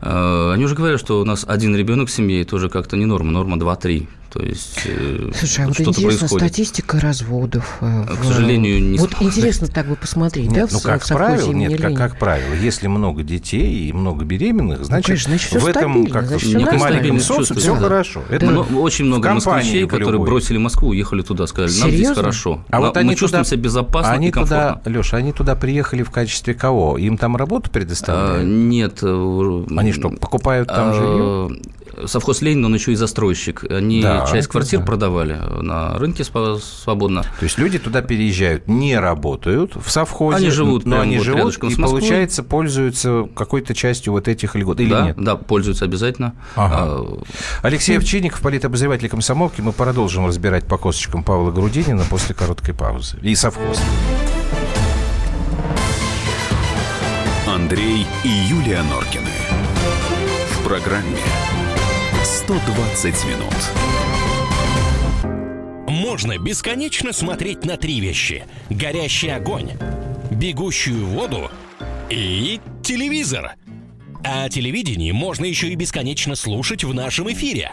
Они 0.00 0.64
уже 0.64 0.76
говорят, 0.76 1.00
что 1.00 1.20
у 1.20 1.24
нас 1.24 1.44
один 1.48 1.74
ребенок 1.74 2.08
в 2.08 2.12
семье, 2.12 2.42
это 2.42 2.54
уже 2.54 2.68
как-то 2.68 2.96
не 2.96 3.04
норма, 3.04 3.32
норма 3.32 3.56
2-3. 3.56 4.06
То 4.30 4.42
есть 4.42 4.80
э, 4.84 5.30
Слушай, 5.34 5.64
а 5.64 5.68
вот 5.68 5.80
интересно, 5.80 6.02
происходит. 6.02 6.48
статистика 6.48 7.00
разводов. 7.00 7.78
Э, 7.80 8.04
К 8.06 8.24
сожалению, 8.24 8.82
не 8.82 8.98
Вот 8.98 9.14
интересно 9.20 9.68
так 9.68 9.86
бы 9.86 9.96
посмотреть, 9.96 10.50
нет, 10.50 10.68
да, 10.68 10.76
ну, 10.76 10.80
как 10.80 11.04
в 11.04 11.08
правило, 11.08 11.52
нет, 11.52 11.80
как, 11.80 11.94
как 11.94 12.18
правило, 12.18 12.52
если 12.54 12.88
много 12.88 13.22
детей 13.22 13.88
и 13.88 13.92
много 13.92 14.26
беременных, 14.26 14.84
значит, 14.84 15.08
ну, 15.08 15.14
конечно, 15.14 15.30
значит 15.30 15.62
в 15.62 15.66
этом 15.66 16.06
как 16.06 16.26
значит, 16.26 16.48
в 16.50 16.78
маленьком 16.78 17.20
социуме 17.20 17.60
все 17.60 17.74
да. 17.74 17.80
хорошо. 17.80 18.22
Это 18.28 18.46
да. 18.46 18.60
очень 18.76 19.06
много 19.06 19.32
москвичей, 19.32 19.86
которые 19.86 20.20
бросили 20.20 20.58
Москву, 20.58 20.88
уехали 20.88 21.22
туда, 21.22 21.46
сказали, 21.46 21.70
нам 21.70 21.90
Серьезно? 21.90 21.96
здесь 21.96 22.16
хорошо. 22.16 22.64
А 22.70 22.80
вот 22.80 22.94
мы 22.94 23.00
они 23.00 23.16
чувствуем 23.16 23.44
туда, 23.44 23.50
себя 23.56 23.62
безопасно 23.62 24.12
они 24.12 24.28
и 24.28 24.30
комфортно. 24.30 24.80
Туда, 24.84 24.98
Леша, 24.98 25.16
они 25.16 25.32
туда 25.32 25.54
приехали 25.54 26.02
в 26.02 26.10
качестве 26.10 26.54
кого? 26.54 26.98
Им 26.98 27.16
там 27.16 27.36
работу 27.36 27.70
предоставляют? 27.70 28.42
А, 28.42 28.44
нет. 28.44 29.02
Они 29.02 29.92
что, 29.92 30.10
покупают 30.10 30.68
там 30.68 30.90
а, 30.90 30.92
жилье? 30.92 31.62
Совхоз 32.06 32.42
Ленин, 32.42 32.64
он 32.64 32.74
еще 32.74 32.92
и 32.92 32.94
застройщик. 32.94 33.64
Они 33.70 34.02
да, 34.02 34.26
часть 34.30 34.48
квартир 34.48 34.80
да. 34.80 34.86
продавали 34.86 35.34
на 35.60 35.98
рынке 35.98 36.24
свободно. 36.24 37.22
То 37.22 37.44
есть 37.44 37.58
люди 37.58 37.78
туда 37.78 38.02
переезжают, 38.02 38.68
не 38.68 38.98
работают 38.98 39.72
в 39.76 39.90
совхозе, 39.90 40.36
они 40.36 40.50
живут, 40.50 40.84
но 40.86 41.00
они 41.00 41.18
вот 41.18 41.24
живут 41.24 41.56
и, 41.56 41.76
получается, 41.76 42.42
пользуются 42.42 43.28
какой-то 43.34 43.74
частью 43.74 44.12
вот 44.12 44.28
этих 44.28 44.54
льгот, 44.54 44.80
или 44.80 44.90
да, 44.90 45.06
нет? 45.06 45.16
Да, 45.18 45.36
пользуются 45.36 45.84
обязательно. 45.84 46.34
Ага. 46.56 46.76
А, 46.80 47.18
Алексей 47.62 47.96
Овчинников, 47.96 48.40
политобозреватель 48.40 49.08
комсомолки. 49.08 49.60
Мы 49.60 49.72
продолжим 49.72 50.26
разбирать 50.26 50.66
по 50.66 50.78
косточкам 50.78 51.22
Павла 51.22 51.50
Грудинина 51.50 52.04
после 52.08 52.34
короткой 52.34 52.74
паузы. 52.74 53.18
И 53.22 53.34
совхоз. 53.34 53.80
Андрей 57.46 58.06
и 58.24 58.28
Юлия 58.28 58.82
Норкины. 58.82 59.30
В 60.52 60.64
программе 60.64 61.18
120 62.28 63.24
минут. 63.24 63.54
Можно 65.88 66.36
бесконечно 66.36 67.14
смотреть 67.14 67.64
на 67.64 67.78
три 67.78 68.00
вещи. 68.00 68.44
Горящий 68.68 69.30
огонь, 69.30 69.70
бегущую 70.30 71.06
воду 71.06 71.50
и 72.10 72.60
телевизор. 72.84 73.54
А 74.22 74.50
телевидение 74.50 75.14
можно 75.14 75.46
еще 75.46 75.68
и 75.68 75.74
бесконечно 75.74 76.34
слушать 76.34 76.84
в 76.84 76.92
нашем 76.92 77.32
эфире. 77.32 77.72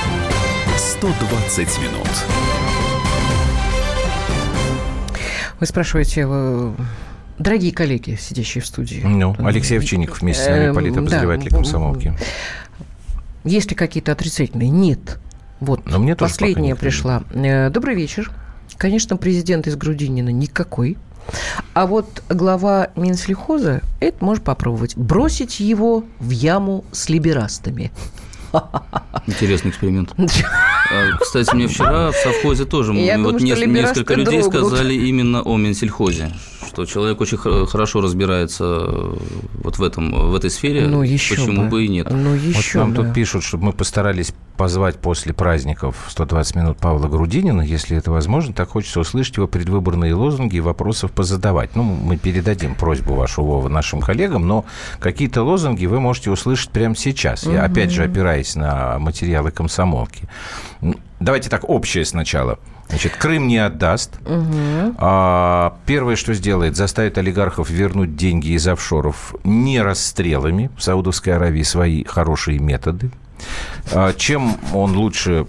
«120 1.01 1.79
минут». 1.79 2.07
Вы 5.59 5.65
спрашиваете, 5.65 6.27
э, 6.29 6.73
дорогие 7.39 7.71
коллеги, 7.71 8.19
сидящие 8.21 8.61
в 8.61 8.67
студии. 8.67 9.01
Ну, 9.03 9.35
Алексей 9.39 9.79
Овчинников 9.79 10.21
вместе 10.21 10.43
с 10.43 10.47
нами, 10.47 10.65
эм, 10.65 10.75
политобозреватель 10.75 11.49
да. 11.49 11.55
комсомолки. 11.55 12.13
Есть 13.43 13.71
ли 13.71 13.75
какие-то 13.75 14.11
отрицательные? 14.11 14.69
Нет. 14.69 15.17
Вот, 15.59 15.87
Но 15.87 15.97
мне 15.97 16.15
последняя 16.15 16.75
пришла. 16.75 17.23
Э, 17.31 17.71
добрый 17.71 17.95
вечер. 17.95 18.31
Конечно, 18.77 19.17
президент 19.17 19.65
из 19.65 19.75
Грудинина 19.75 20.29
никакой. 20.29 20.97
А 21.73 21.87
вот 21.87 22.21
глава 22.29 22.89
Минсельхоза, 22.95 23.81
это 23.99 24.23
можно 24.23 24.43
попробовать. 24.43 24.95
Бросить 24.95 25.61
его 25.61 26.03
в 26.19 26.29
яму 26.29 26.85
с 26.91 27.09
либерастами. 27.09 27.91
Интересный 29.27 29.71
эксперимент. 29.71 30.13
А, 30.93 31.17
кстати, 31.21 31.55
мне 31.55 31.67
вчера 31.67 32.11
в 32.11 32.15
совхозе 32.17 32.65
тоже 32.65 32.93
Я 32.93 33.17
вот 33.17 33.37
думаю, 33.37 33.69
несколько 33.69 34.13
людей 34.13 34.43
сказали 34.43 34.93
именно 34.93 35.41
о 35.41 35.55
Минсельхозе, 35.55 36.33
что 36.67 36.85
человек 36.85 37.21
очень 37.21 37.37
хорошо 37.37 38.01
разбирается 38.01 38.65
э, 38.65 39.17
вот 39.63 39.77
в 39.77 39.83
этом 39.83 40.31
в 40.31 40.35
этой 40.35 40.49
сфере. 40.49 40.87
Ну 40.87 41.01
еще 41.01 41.35
почему 41.35 41.63
бы, 41.63 41.69
бы 41.69 41.85
и 41.85 41.87
нет? 41.87 42.07
Ну 42.11 42.33
еще. 42.33 42.79
Вот 42.79 42.87
нам 42.87 42.93
да. 42.93 43.03
тут 43.03 43.13
пишут, 43.13 43.45
чтобы 43.45 43.67
мы 43.67 43.71
постарались 43.71 44.33
позвать 44.61 44.99
после 44.99 45.33
праздников 45.33 45.95
120 46.09 46.55
минут 46.55 46.77
Павла 46.77 47.07
Грудинина, 47.07 47.63
если 47.63 47.97
это 47.97 48.11
возможно, 48.11 48.53
так 48.53 48.69
хочется 48.69 48.99
услышать 48.99 49.37
его 49.37 49.47
предвыборные 49.47 50.13
лозунги 50.13 50.57
и 50.57 50.59
вопросов 50.59 51.11
позадавать. 51.11 51.75
Ну, 51.75 51.81
мы 51.81 52.15
передадим 52.15 52.75
просьбу 52.75 53.15
вашу, 53.15 53.43
Вова, 53.43 53.69
нашим 53.69 54.01
коллегам, 54.01 54.47
но 54.47 54.63
какие-то 54.99 55.41
лозунги 55.41 55.87
вы 55.87 55.99
можете 55.99 56.29
услышать 56.29 56.69
прямо 56.69 56.95
сейчас. 56.95 57.41
Я, 57.47 57.63
опять 57.63 57.89
же, 57.89 58.03
опираясь 58.03 58.55
на 58.55 58.99
материалы 58.99 59.49
комсомолки. 59.49 60.29
Давайте 61.19 61.49
так, 61.49 61.67
общее 61.67 62.05
сначала. 62.05 62.59
Значит, 62.89 63.15
Крым 63.15 63.47
не 63.47 63.57
отдаст. 63.57 64.19
Угу. 64.27 64.95
А, 64.99 65.75
первое, 65.87 66.15
что 66.15 66.35
сделает, 66.35 66.75
заставит 66.75 67.17
олигархов 67.17 67.71
вернуть 67.71 68.15
деньги 68.15 68.49
из 68.49 68.67
офшоров 68.67 69.33
не 69.43 69.81
расстрелами. 69.81 70.69
В 70.77 70.83
Саудовской 70.83 71.33
Аравии 71.33 71.63
свои 71.63 72.03
хорошие 72.03 72.59
методы. 72.59 73.09
А, 73.93 74.13
чем 74.13 74.57
он 74.73 74.95
лучше 74.95 75.45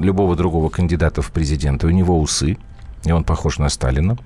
любого 0.00 0.36
другого 0.36 0.68
кандидата 0.68 1.22
в 1.22 1.30
президенты? 1.30 1.86
У 1.86 1.90
него 1.90 2.20
усы, 2.20 2.58
и 3.04 3.12
он 3.12 3.24
похож 3.24 3.58
на 3.58 3.68
Сталина. 3.68 4.16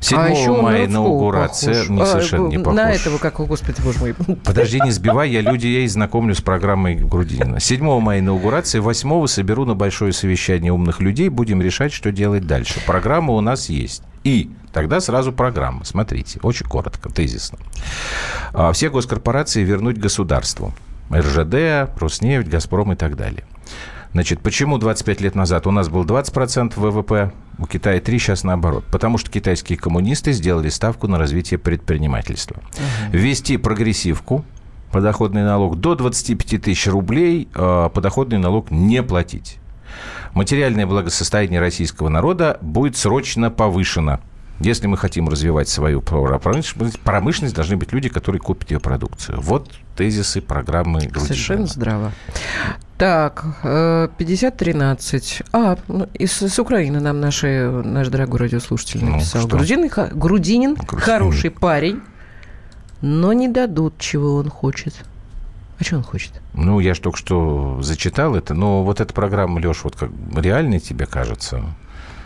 7 0.00 0.18
а 0.18 0.28
еще 0.28 0.60
мая 0.60 0.86
инаугурация. 0.86 1.74
Похож. 1.74 1.88
Не, 1.88 2.06
совершенно 2.06 2.46
а, 2.46 2.50
не 2.50 2.58
похож. 2.58 2.74
На 2.74 2.92
этого, 2.92 3.18
как, 3.18 3.34
господи, 3.34 3.80
боже 3.82 3.98
мой. 3.98 4.14
Подожди, 4.44 4.80
не 4.80 4.90
сбивай, 4.92 5.30
я 5.30 5.40
людей 5.40 5.86
знакомлю 5.88 6.34
с 6.34 6.40
программой 6.40 6.96
Грудинина. 6.96 7.60
7 7.60 8.00
мая 8.00 8.20
инаугурация, 8.20 8.80
8 8.80 9.26
соберу 9.26 9.64
на 9.64 9.74
большое 9.74 10.12
совещание 10.12 10.72
умных 10.72 11.00
людей, 11.00 11.28
будем 11.28 11.62
решать, 11.62 11.92
что 11.92 12.12
делать 12.12 12.46
дальше. 12.46 12.80
Программа 12.86 13.32
у 13.32 13.40
нас 13.40 13.68
есть. 13.68 14.02
И 14.24 14.50
тогда 14.72 15.00
сразу 15.00 15.32
программа. 15.32 15.84
Смотрите, 15.84 16.40
очень 16.42 16.66
коротко, 16.66 17.10
тезисно. 17.10 17.58
А, 18.52 18.72
все 18.72 18.90
госкорпорации 18.90 19.62
вернуть 19.62 19.98
государству. 19.98 20.72
РЖД, 21.12 21.90
Роснефть, 22.00 22.48
Газпром 22.48 22.92
и 22.92 22.96
так 22.96 23.16
далее. 23.16 23.44
Значит, 24.12 24.40
почему 24.40 24.78
25 24.78 25.20
лет 25.20 25.34
назад 25.34 25.66
у 25.66 25.70
нас 25.70 25.88
был 25.88 26.04
20% 26.04 26.72
ВВП, 26.76 27.32
у 27.58 27.66
Китая 27.66 28.00
3, 28.00 28.18
сейчас 28.18 28.44
наоборот? 28.44 28.84
Потому 28.90 29.18
что 29.18 29.30
китайские 29.30 29.78
коммунисты 29.78 30.32
сделали 30.32 30.70
ставку 30.70 31.06
на 31.06 31.18
развитие 31.18 31.58
предпринимательства. 31.58 32.56
Угу. 32.56 33.18
Ввести 33.18 33.58
прогрессивку, 33.58 34.44
подоходный 34.90 35.42
налог 35.42 35.78
до 35.78 35.94
25 35.94 36.62
тысяч 36.62 36.86
рублей, 36.86 37.48
э, 37.54 37.90
подоходный 37.92 38.38
налог 38.38 38.70
не 38.70 39.02
платить. 39.02 39.58
Материальное 40.32 40.86
благосостояние 40.86 41.60
российского 41.60 42.08
народа 42.08 42.58
будет 42.62 42.96
срочно 42.96 43.50
повышено. 43.50 44.20
Если 44.60 44.86
мы 44.86 44.96
хотим 44.96 45.28
развивать 45.28 45.68
свою 45.68 46.00
промышленность, 46.00 46.98
промышленность, 47.00 47.54
должны 47.54 47.76
быть 47.76 47.92
люди, 47.92 48.08
которые 48.08 48.40
купят 48.40 48.70
ее 48.70 48.80
продукцию. 48.80 49.40
Вот 49.40 49.70
тезисы 49.96 50.40
программы 50.40 51.00
Грудинина. 51.00 51.26
Совершенно 51.26 51.66
здраво. 51.66 52.12
Так, 52.98 53.44
5013. 53.62 55.40
Э, 55.40 55.44
а, 55.52 55.78
ну, 55.88 56.08
из, 56.14 56.42
из 56.42 56.58
Украины 56.58 57.00
нам 57.00 57.20
наши, 57.20 57.70
наш 57.70 58.08
дорогой 58.08 58.40
радиослушатель 58.40 59.04
ну, 59.04 59.12
написал. 59.12 59.42
Ну, 59.42 59.48
Грудинин, 59.48 59.88
Грудинин, 59.88 60.74
Грудинин 60.74 60.76
хороший 60.76 61.50
парень, 61.50 62.00
но 63.02 63.34
не 63.34 63.48
дадут, 63.48 63.98
чего 63.98 64.36
он 64.36 64.48
хочет. 64.48 64.94
А 65.78 65.84
что 65.84 65.96
он 65.96 66.02
хочет? 66.02 66.32
Ну, 66.54 66.80
я 66.80 66.94
же 66.94 67.02
только 67.02 67.18
что 67.18 67.82
зачитал 67.82 68.34
это, 68.34 68.54
но 68.54 68.82
вот 68.82 69.00
эта 69.00 69.12
программа, 69.12 69.60
Леш, 69.60 69.84
вот 69.84 69.94
как 69.94 70.10
реальной 70.34 70.80
тебе 70.80 71.04
кажется? 71.04 71.62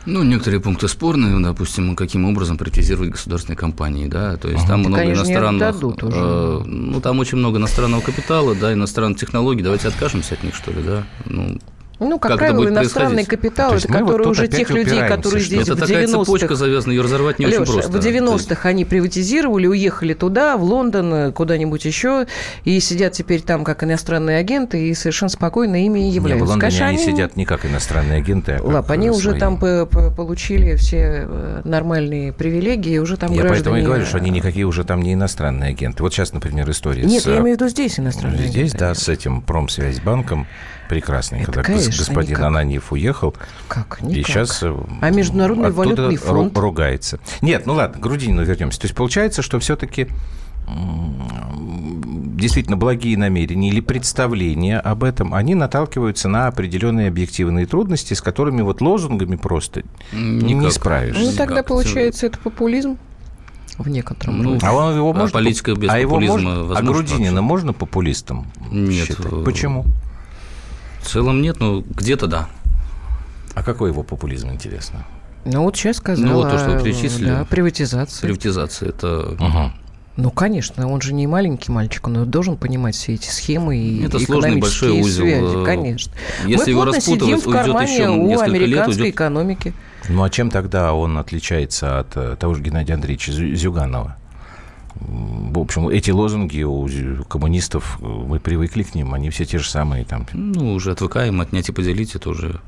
Ну, 0.07 0.23
некоторые 0.23 0.61
пункты 0.61 0.89
спорные, 0.89 1.39
допустим, 1.41 1.95
каким 1.95 2.25
образом 2.25 2.57
приватизировать 2.57 3.11
государственные 3.11 3.57
компании, 3.57 4.07
да, 4.07 4.37
то 4.37 4.49
есть 4.49 4.65
ага. 4.65 4.73
там 4.73 4.83
да, 4.83 4.89
много 4.89 5.13
иностранных, 5.13 5.77
э, 6.03 6.63
ну, 6.65 7.01
там 7.01 7.19
очень 7.19 7.39
много 7.39 7.59
иностранного 7.59 8.01
капитала, 8.01 8.55
да, 8.55 8.73
иностранных 8.73 9.19
технологий, 9.19 9.63
давайте 9.63 9.89
откажемся 9.89 10.35
от 10.35 10.43
них, 10.43 10.55
что 10.55 10.71
ли, 10.71 10.83
да, 10.83 11.05
ну, 11.27 11.59
ну, 12.01 12.19
как, 12.19 12.33
как 12.33 12.39
правило, 12.41 12.69
иностранный 12.69 13.25
капитал, 13.25 13.75
это 13.75 13.87
который 13.87 14.25
вот 14.25 14.27
уже 14.29 14.49
тех 14.49 14.71
людей, 14.71 15.07
которые 15.07 15.43
здесь 15.43 15.69
это 15.69 15.77
в 15.77 15.79
90-х... 15.79 15.85
Это 15.85 15.87
такая 15.87 16.07
цепочка 16.25 16.55
завязана, 16.55 16.93
ее 16.93 17.03
разорвать 17.03 17.39
не 17.39 17.47
Леша, 17.47 17.63
очень 17.63 17.73
просто. 17.75 17.91
в 17.93 17.95
90-х 17.97 18.69
они 18.69 18.85
приватизировали, 18.85 19.67
уехали 19.67 20.15
туда, 20.15 20.57
в 20.57 20.65
Лондон, 20.65 21.33
куда-нибудь 21.33 21.85
еще, 21.85 22.27
и 22.65 22.81
сидят 22.81 23.13
теперь 23.13 23.43
там 23.43 23.65
как 23.65 23.85
иностранные 23.85 24.39
агенты, 24.39 24.89
и 24.89 24.95
совершенно 24.95 25.29
спокойно 25.29 25.85
ими 25.85 26.01
являются. 26.01 26.29
Нет, 26.29 26.37
в 26.39 26.49
Лондоне 26.51 26.61
Конечно, 26.61 26.87
они 26.87 26.99
сидят 26.99 27.37
не 27.37 27.45
как 27.45 27.67
иностранные 27.67 28.19
агенты, 28.19 28.53
а 28.53 28.63
Лап, 28.63 28.91
они 28.91 29.09
свои. 29.09 29.19
уже 29.19 29.35
там 29.35 29.59
получили 29.59 30.77
все 30.77 31.27
э, 31.29 31.61
нормальные 31.65 32.33
привилегии, 32.33 32.99
уже 32.99 33.17
там 33.17 33.31
Я 33.33 33.43
граждане... 33.43 33.63
поэтому 33.63 33.77
и 33.77 33.83
говорю, 33.83 34.07
что 34.07 34.17
они 34.17 34.31
никакие 34.31 34.65
уже 34.65 34.85
там 34.85 35.03
не 35.03 35.15
иностранные 35.15 35.71
агенты. 35.71 36.03
Вот 36.03 36.13
сейчас, 36.13 36.33
например, 36.33 36.71
история 36.71 37.03
Нет, 37.05 37.23
с... 37.23 37.27
я 37.27 37.35
имею 37.35 37.57
в 37.57 37.61
виду 37.61 37.69
здесь 37.69 37.99
иностранные 38.01 38.49
Здесь, 38.49 38.71
агенты. 38.71 38.79
да, 38.79 38.95
с 38.95 39.09
этим 39.09 39.43
Промсвязьбанком 39.43 40.47
прекрасный, 40.91 41.43
Это 41.43 41.63
когда 41.63 41.75
господин 41.75 42.31
никак. 42.31 42.47
Ананьев 42.47 42.93
уехал. 42.93 43.35
Как? 43.69 44.03
Никак. 44.03 44.17
И 44.17 44.23
сейчас 44.25 44.63
э, 44.65 44.77
а 45.01 45.11
Международный 45.11 45.71
валютный 45.71 46.17
фонд? 46.17 46.59
ругается. 46.59 47.21
Нет, 47.43 47.65
ну 47.65 47.75
ладно, 47.75 47.99
к 47.99 48.03
Грудинину 48.03 48.43
вернемся. 48.43 48.81
То 48.81 48.87
есть 48.87 48.97
получается, 48.97 49.41
что 49.41 49.61
все-таки 49.61 50.09
действительно 52.37 52.77
благие 52.77 53.17
намерения 53.17 53.69
или 53.69 53.81
представления 53.81 54.81
об 54.81 55.05
этом, 55.05 55.33
они 55.33 55.55
наталкиваются 55.55 56.29
на 56.29 56.49
определенные 56.49 57.09
объективные 57.09 57.67
трудности, 57.67 58.15
с 58.15 58.21
которыми 58.21 58.63
вот 58.63 58.81
лозунгами 58.81 59.37
просто 59.37 59.83
Никак. 60.13 60.51
не 60.51 60.71
справишься. 60.73 61.23
Ну, 61.23 61.33
тогда, 61.37 61.63
получается, 61.63 62.27
это 62.27 62.39
популизм? 62.39 62.99
в 63.79 63.89
некотором 63.89 64.43
ну, 64.43 64.51
роде. 64.51 64.67
А 64.67 64.75
он 64.75 64.95
его 64.95 65.13
может... 65.15 65.33
Политика 65.33 65.75
без 65.75 65.89
а 65.89 66.03
популизма 66.03 66.39
его 66.39 66.65
можно, 66.65 66.79
А 66.79 66.83
Грудинина 66.83 67.31
вообще? 67.37 67.41
можно 67.41 67.73
популистом 67.73 68.47
Нет. 68.71 69.07
Считать? 69.07 69.45
Почему? 69.45 69.87
В 71.01 71.09
целом 71.09 71.43
нет, 71.43 71.61
но 71.61 71.81
где-то 71.81 72.27
да. 72.27 72.49
А 73.55 73.63
какой 73.63 73.91
его 73.91 74.03
популизм, 74.03 74.51
интересно? 74.51 75.05
Ну, 75.45 75.65
вот 75.65 75.77
сейчас 75.77 75.97
сказала. 75.97 76.27
Ну, 76.27 76.35
вот 76.35 76.51
то, 76.51 76.59
что 76.59 76.71
вы 76.71 76.83
перечислили. 76.83 77.27
Да, 77.31 77.45
приватизация. 77.45 78.27
Приватизация– 78.27 78.89
это... 78.91 79.37
Угу. 79.39 79.73
Ну, 80.17 80.31
конечно, 80.31 80.87
он 80.87 81.01
же 81.01 81.15
не 81.15 81.27
маленький 81.27 81.73
мальчик, 81.73 82.07
он 82.07 82.31
должен 82.31 82.57
понимать 82.57 82.95
все 82.95 83.15
эти 83.15 83.29
схемы 83.29 83.79
и 83.79 84.05
Это 84.05 84.19
сложный 84.19 84.57
большой 84.57 85.01
узел. 85.01 85.25
Связи, 85.25 85.65
конечно. 85.65 86.13
Если 86.47 86.73
Мы 86.73 86.79
его 86.79 86.85
распутывать, 86.85 87.47
в 87.47 87.51
кармане 87.51 87.95
еще 87.95 88.09
у 88.09 88.39
американской 88.39 88.67
лет, 88.67 88.89
уйдет... 88.89 89.07
экономики. 89.07 89.73
Ну, 90.09 90.23
а 90.23 90.29
чем 90.29 90.51
тогда 90.51 90.93
он 90.93 91.17
отличается 91.17 92.01
от 92.01 92.17
э, 92.17 92.37
того 92.39 92.55
же 92.55 92.63
Геннадия 92.63 92.95
Андреевича 92.95 93.33
Зюганова? 93.33 94.17
В 95.01 95.59
общем, 95.59 95.89
эти 95.89 96.11
лозунги 96.11 96.63
у 96.63 96.87
коммунистов, 97.25 97.99
э, 98.01 98.05
мы 98.05 98.39
привыкли 98.39 98.83
к 98.83 98.95
ним, 98.95 99.15
они 99.15 99.31
все 99.31 99.45
те 99.45 99.59
же 99.59 99.69
самые. 99.69 100.05
Там. 100.05 100.27
Ну, 100.33 100.75
уже 100.75 100.93
отвыкаем, 100.93 101.41
отнять 101.41 101.69
и 101.69 101.73
поделить, 101.73 102.15
это 102.15 102.31
уже 102.31 102.61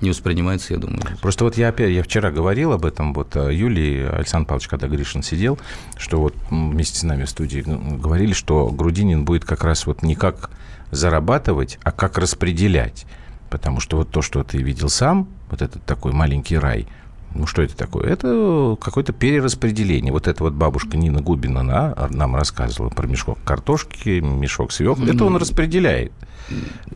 не 0.00 0.10
воспринимается, 0.10 0.74
я 0.74 0.80
думаю. 0.80 1.02
Просто 1.20 1.44
вот 1.44 1.56
я 1.56 1.68
опять, 1.68 1.90
я 1.90 2.02
вчера 2.02 2.30
говорил 2.30 2.72
об 2.72 2.84
этом, 2.84 3.14
вот 3.14 3.34
э, 3.36 3.54
Юлии 3.54 4.04
Александр 4.06 4.48
Павлович, 4.48 4.68
когда 4.68 4.88
Гришин 4.88 5.22
сидел, 5.22 5.58
что 5.96 6.20
вот 6.20 6.34
вместе 6.50 6.98
с 6.98 7.02
нами 7.02 7.24
в 7.24 7.30
студии 7.30 7.64
говорили, 7.66 8.32
что 8.32 8.68
Грудинин 8.68 9.24
будет 9.24 9.44
как 9.44 9.64
раз 9.64 9.86
вот 9.86 10.02
не 10.02 10.14
как 10.14 10.50
зарабатывать, 10.90 11.78
а 11.82 11.92
как 11.92 12.18
распределять. 12.18 13.06
Потому 13.50 13.80
что 13.80 13.96
вот 13.96 14.10
то, 14.10 14.20
что 14.20 14.42
ты 14.42 14.58
видел 14.58 14.88
сам, 14.88 15.28
вот 15.50 15.62
этот 15.62 15.82
такой 15.84 16.12
маленький 16.12 16.58
рай, 16.58 16.86
ну, 17.34 17.46
что 17.46 17.62
это 17.62 17.76
такое? 17.76 18.06
Это 18.06 18.76
какое-то 18.80 19.12
перераспределение. 19.12 20.12
Вот 20.12 20.28
эта 20.28 20.42
вот 20.42 20.52
бабушка 20.52 20.96
Нина 20.96 21.20
Губина 21.20 21.60
она 21.60 22.08
нам 22.10 22.36
рассказывала 22.36 22.90
про 22.90 23.06
мешок 23.06 23.38
картошки, 23.44 24.20
мешок 24.20 24.72
свеклы. 24.72 25.10
Это 25.10 25.24
он 25.24 25.36
распределяет. 25.36 26.12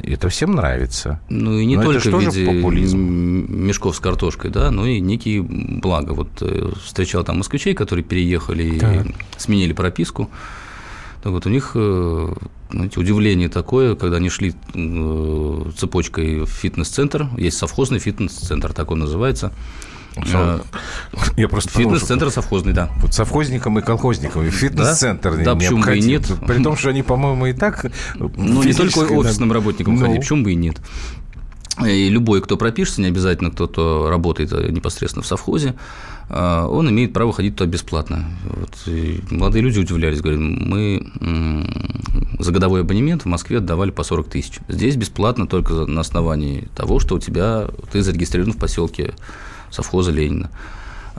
Это 0.02 0.28
всем 0.28 0.52
нравится. 0.52 1.20
Ну 1.28 1.58
и 1.58 1.64
не 1.64 1.76
но 1.76 1.84
только 1.84 2.10
в 2.10 2.20
виде 2.20 2.46
популизм. 2.46 2.98
мешков 2.98 3.96
с 3.96 4.00
картошкой, 4.00 4.50
да, 4.50 4.70
но 4.70 4.86
и 4.86 5.00
некие 5.00 5.42
блага. 5.42 6.12
Вот 6.12 6.28
э, 6.42 6.70
встречал 6.84 7.24
там 7.24 7.38
москвичей, 7.38 7.74
которые 7.74 8.04
переехали 8.04 8.78
так. 8.78 9.06
и 9.06 9.14
сменили 9.38 9.72
прописку. 9.72 10.30
Так 11.22 11.32
вот, 11.32 11.46
у 11.46 11.48
них 11.48 11.72
э, 11.74 12.34
знаете, 12.70 13.00
удивление 13.00 13.48
такое, 13.48 13.94
когда 13.94 14.18
они 14.18 14.28
шли 14.28 14.54
э, 14.74 15.64
цепочкой 15.76 16.40
в 16.40 16.48
фитнес-центр, 16.48 17.28
есть 17.36 17.56
совхозный 17.56 17.98
фитнес-центр, 17.98 18.72
так 18.72 18.90
он 18.90 19.00
называется, 19.00 19.52
я 21.36 21.48
просто 21.48 21.70
Фитнес-центр 21.70 22.30
совхозный, 22.30 22.72
да. 22.72 22.90
Вот 23.00 23.14
совхозникам 23.14 23.78
и 23.78 23.82
колхозникам. 23.82 24.50
Фитнес-центр 24.50 25.36
да? 25.36 25.44
да, 25.44 25.54
почему 25.56 25.82
бы 25.82 25.98
и 25.98 26.02
нет. 26.02 26.30
При 26.46 26.62
том, 26.62 26.76
что 26.76 26.90
они, 26.90 27.02
по-моему, 27.02 27.46
и 27.46 27.52
так... 27.52 27.86
Ну, 28.16 28.62
не 28.62 28.72
только 28.72 29.00
офисным 29.00 29.52
работникам 29.52 29.96
ну. 29.96 30.06
ходить, 30.06 30.20
почему 30.20 30.44
бы 30.44 30.52
и 30.52 30.54
нет. 30.54 30.78
И 31.86 32.08
любой, 32.08 32.40
кто 32.40 32.56
пропишется, 32.56 33.00
не 33.00 33.06
обязательно 33.06 33.50
кто-то 33.50 34.08
работает 34.10 34.52
э, 34.52 34.70
непосредственно 34.70 35.22
в 35.22 35.26
совхозе, 35.26 35.74
э, 36.28 36.66
он 36.68 36.90
имеет 36.90 37.12
право 37.12 37.32
ходить 37.32 37.56
туда 37.56 37.70
бесплатно. 37.70 38.24
Вот. 38.44 38.70
молодые 39.30 39.62
люди 39.62 39.78
удивлялись, 39.78 40.20
говорят, 40.20 40.40
мы 40.40 41.06
за 42.38 42.52
годовой 42.52 42.80
абонемент 42.80 43.22
в 43.22 43.26
Москве 43.26 43.58
отдавали 43.58 43.90
по 43.90 44.02
40 44.02 44.28
тысяч. 44.28 44.58
Здесь 44.68 44.96
бесплатно 44.96 45.46
только 45.46 45.72
на 45.86 46.00
основании 46.00 46.68
того, 46.74 46.98
что 46.98 47.16
у 47.16 47.18
тебя 47.20 47.68
ты 47.92 48.02
зарегистрирован 48.02 48.52
в 48.52 48.58
поселке 48.58 49.14
совхоза 49.70 50.10
Ленина. 50.10 50.50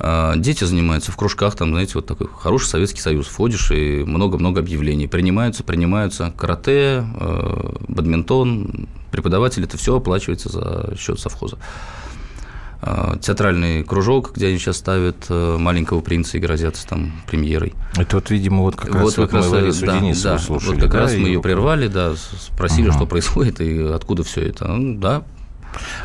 А, 0.02 0.36
дети 0.38 0.64
занимаются 0.64 1.12
в 1.12 1.18
кружках, 1.18 1.56
там, 1.56 1.72
знаете, 1.72 1.94
вот 1.96 2.06
такой 2.06 2.28
хороший 2.28 2.68
Советский 2.68 3.02
Союз. 3.02 3.28
Входишь, 3.28 3.70
и 3.72 4.04
много-много 4.06 4.62
объявлений. 4.62 5.08
Принимаются, 5.08 5.64
принимаются 5.64 6.34
карате, 6.38 7.04
э, 7.20 7.74
бадминтон, 7.90 8.88
преподаватель, 9.12 9.64
это 9.64 9.78
все 9.78 9.98
оплачивается 9.98 10.50
за 10.50 10.96
счет 10.98 11.20
совхоза. 11.20 11.58
А, 12.82 13.18
театральный 13.18 13.84
кружок, 13.84 14.32
где 14.36 14.48
они 14.48 14.58
сейчас 14.58 14.78
ставят 14.78 15.26
э, 15.28 15.58
маленького 15.60 16.00
принца 16.00 16.38
и 16.38 16.40
грозятся 16.40 16.88
там 16.88 17.12
премьерой. 17.28 17.74
Это 17.98 18.16
вот, 18.16 18.30
видимо, 18.30 18.62
вот 18.62 18.78
как 18.78 18.96
вот 18.96 19.02
раз 19.02 19.14
как 19.16 19.34
вот 19.34 19.34
раз, 19.34 19.82
мы 19.82 19.86
да, 19.86 20.00
да, 20.24 20.40
слушали, 20.40 20.76
вот 20.76 20.82
как 20.84 20.92
да, 20.92 21.00
раз 21.00 21.14
мы 21.14 21.28
ее 21.28 21.42
прервали, 21.42 21.90
да, 21.90 22.14
спросили, 22.16 22.88
угу. 22.88 22.96
что 22.96 23.06
происходит 23.06 23.60
и 23.60 23.82
откуда 23.82 24.24
все 24.24 24.44
это. 24.44 24.70
Ну, 24.70 24.98
да, 24.98 25.24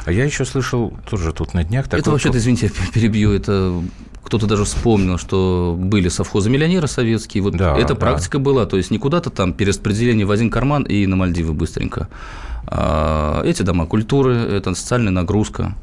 а 0.04 0.12
я 0.12 0.24
еще 0.24 0.44
слышал 0.44 0.92
тоже 1.08 1.32
тут 1.32 1.54
на 1.54 1.64
днях... 1.64 1.86
Такой... 1.86 2.00
Это 2.00 2.10
вообще-то, 2.10 2.38
извините, 2.38 2.70
я 2.78 2.92
перебью, 2.92 3.32
это 3.32 3.82
кто-то 4.24 4.46
даже 4.46 4.64
вспомнил, 4.64 5.18
что 5.18 5.76
были 5.78 6.08
совхозы 6.08 6.48
миллионеры 6.50 6.88
советские. 6.88 7.42
Вот 7.42 7.56
да, 7.56 7.76
эта 7.76 7.88
да. 7.88 7.94
практика 7.94 8.38
была. 8.38 8.64
То 8.66 8.76
есть 8.76 8.90
не 8.90 8.98
куда-то 8.98 9.30
там 9.30 9.52
перераспределение 9.52 10.26
в 10.26 10.30
один 10.30 10.50
карман 10.50 10.82
и 10.82 11.06
на 11.06 11.16
Мальдивы 11.16 11.52
быстренько. 11.52 12.08
А 12.66 13.42
эти 13.44 13.62
дома 13.62 13.86
культуры, 13.86 14.34
это 14.34 14.74
социальная 14.74 15.12
нагрузка. 15.12 15.76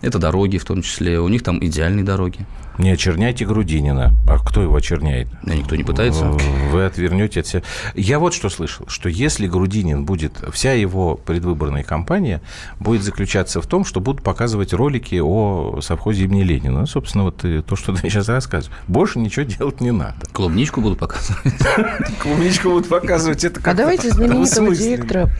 Это 0.00 0.18
дороги 0.18 0.56
в 0.58 0.64
том 0.64 0.82
числе. 0.82 1.20
У 1.20 1.28
них 1.28 1.42
там 1.42 1.62
идеальные 1.62 2.04
дороги. 2.04 2.46
Не 2.78 2.92
очерняйте 2.92 3.44
Грудинина. 3.44 4.14
А 4.28 4.38
кто 4.38 4.62
его 4.62 4.76
очерняет? 4.76 5.26
Да 5.42 5.54
никто 5.54 5.74
не 5.74 5.82
пытается. 5.82 6.26
Вы 6.70 6.84
отвернете 6.84 7.40
от 7.40 7.46
себя. 7.46 7.62
Я 7.94 8.20
вот 8.20 8.34
что 8.34 8.48
слышал, 8.48 8.86
что 8.88 9.08
если 9.08 9.48
Грудинин 9.48 10.04
будет, 10.04 10.34
вся 10.52 10.72
его 10.72 11.16
предвыборная 11.16 11.82
кампания 11.82 12.40
будет 12.78 13.02
заключаться 13.02 13.60
в 13.60 13.66
том, 13.66 13.84
что 13.84 14.00
будут 14.00 14.22
показывать 14.22 14.72
ролики 14.72 15.16
о 15.16 15.80
совхозе 15.80 16.24
имени 16.24 16.44
Ленина. 16.44 16.80
Ну, 16.80 16.86
собственно, 16.86 17.24
вот 17.24 17.38
то, 17.38 17.76
что 17.76 17.92
ты 17.94 18.02
сейчас 18.02 18.28
рассказываешь. 18.28 18.80
Больше 18.86 19.18
ничего 19.18 19.44
делать 19.44 19.80
не 19.80 19.90
надо. 19.90 20.14
Клубничку 20.32 20.80
будут 20.80 21.00
показывать. 21.00 21.42
Клубничку 22.22 22.70
будут 22.70 22.88
показывать. 22.88 23.42
Это 23.42 23.60
А 23.68 23.74
давайте 23.74 24.10
знаменитого 24.10 24.74
директора, 24.74 25.30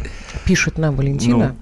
пишет 0.44 0.76
нам 0.76 0.96
Валентина, 0.96 1.54
ну. 1.54 1.56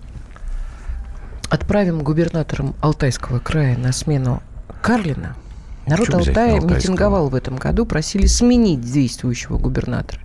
отправим 1.51 1.99
губернатором 2.03 2.75
Алтайского 2.81 3.41
края 3.41 3.77
на 3.77 3.93
смену 3.93 4.43
Карлина– 4.81 5.37
Народ 5.87 6.15
Алтая 6.15 6.61
митинговал 6.61 7.29
в 7.29 7.35
этом 7.35 7.57
году, 7.57 7.87
просили 7.87 8.27
сменить 8.27 8.81
действующего 8.81 9.57
губернатора. 9.59 10.21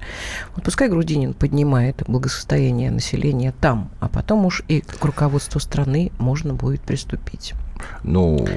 Вот 0.55 0.65
пускай 0.65 0.89
Грудинин 0.89 1.33
поднимает 1.33 2.03
благосостояние 2.07 2.91
населения 2.91 3.53
там, 3.59 3.91
а 3.99 4.09
потом 4.09 4.45
уж 4.45 4.63
и 4.67 4.81
к 4.81 5.03
руководству 5.05 5.59
страны 5.59 6.11
можно 6.17 6.53
будет 6.53 6.81
приступить. 6.81 7.53
Ну, 8.03 8.47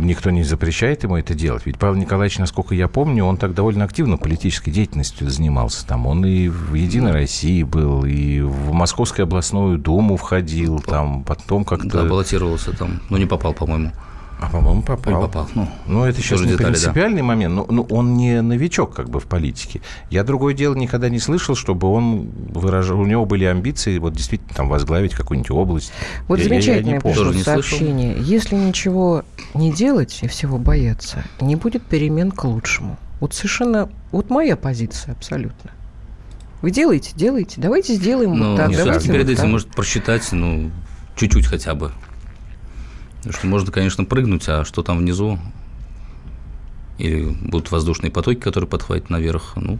никто 0.00 0.30
не 0.30 0.42
запрещает 0.42 1.02
ему 1.02 1.16
это 1.16 1.34
делать. 1.34 1.66
Ведь 1.66 1.78
Павел 1.78 1.94
Николаевич, 1.96 2.38
насколько 2.38 2.74
я 2.74 2.88
помню, 2.88 3.24
он 3.24 3.36
так 3.36 3.54
довольно 3.54 3.84
активно 3.84 4.16
политической 4.16 4.70
деятельностью 4.70 5.28
занимался. 5.30 5.86
Там 5.86 6.06
он 6.06 6.24
и 6.24 6.48
в 6.48 6.74
«Единой 6.74 7.12
России» 7.12 7.62
был, 7.62 8.04
и 8.04 8.40
в 8.40 8.72
Московскую 8.72 9.24
областную 9.24 9.78
думу 9.78 10.16
входил, 10.16 10.80
там 10.80 11.22
потом 11.24 11.64
как-то... 11.64 12.02
Да, 12.02 12.04
баллотировался 12.04 12.76
там, 12.76 13.00
но 13.10 13.18
не 13.18 13.26
попал, 13.26 13.52
по-моему. 13.52 13.92
А, 14.38 14.50
по-моему, 14.50 14.82
попал. 14.82 15.12
Или 15.12 15.20
попал. 15.26 15.48
Ну, 15.54 15.68
ну 15.86 16.04
это 16.04 16.20
сейчас 16.20 16.40
не 16.40 16.48
детали, 16.48 16.66
принципиальный 16.66 17.22
да. 17.22 17.24
момент. 17.24 17.54
Но, 17.54 17.66
но 17.70 17.82
он 17.82 18.14
не 18.14 18.42
новичок 18.42 18.94
как 18.94 19.08
бы 19.08 19.18
в 19.18 19.24
политике. 19.24 19.80
Я 20.10 20.24
другое 20.24 20.52
дело 20.52 20.74
никогда 20.74 21.08
не 21.08 21.18
слышал, 21.18 21.54
чтобы 21.54 21.88
он 21.88 22.28
выражал... 22.50 23.00
У 23.00 23.06
него 23.06 23.24
были 23.24 23.44
амбиции 23.44 23.98
вот 23.98 24.12
действительно 24.12 24.52
там 24.54 24.68
возглавить 24.68 25.14
какую-нибудь 25.14 25.50
область. 25.50 25.92
Вот 26.28 26.38
я, 26.38 26.44
замечательное 26.44 26.90
я, 26.90 26.94
я 26.96 27.00
пришло 27.00 27.32
сообщение. 27.32 28.14
Слышал. 28.14 28.30
Если 28.30 28.54
ничего 28.56 29.22
не 29.54 29.72
делать 29.72 30.18
и 30.22 30.28
всего 30.28 30.58
бояться, 30.58 31.24
не 31.40 31.56
будет 31.56 31.82
перемен 31.82 32.30
к 32.30 32.44
лучшему. 32.44 32.98
Вот 33.20 33.32
совершенно... 33.32 33.88
Вот 34.12 34.28
моя 34.28 34.56
позиция 34.56 35.12
абсолютно. 35.12 35.70
Вы 36.60 36.70
делаете, 36.70 37.12
делаете. 37.14 37.54
Давайте 37.58 37.94
сделаем 37.94 38.34
ну, 38.34 38.50
вот 38.50 38.56
так. 38.58 38.76
Давайте 38.76 39.08
перед 39.08 39.24
вот 39.24 39.32
этим 39.32 39.42
так. 39.42 39.50
может 39.50 39.68
просчитать, 39.68 40.30
ну, 40.32 40.70
чуть-чуть 41.16 41.46
хотя 41.46 41.74
бы 41.74 41.92
что 43.30 43.46
можно, 43.46 43.72
конечно, 43.72 44.04
прыгнуть, 44.04 44.48
а 44.48 44.64
что 44.64 44.82
там 44.82 44.98
внизу? 44.98 45.38
Или 46.98 47.24
будут 47.24 47.70
воздушные 47.70 48.10
потоки, 48.10 48.38
которые 48.38 48.68
подхватят 48.68 49.10
наверх? 49.10 49.52
Ну, 49.56 49.78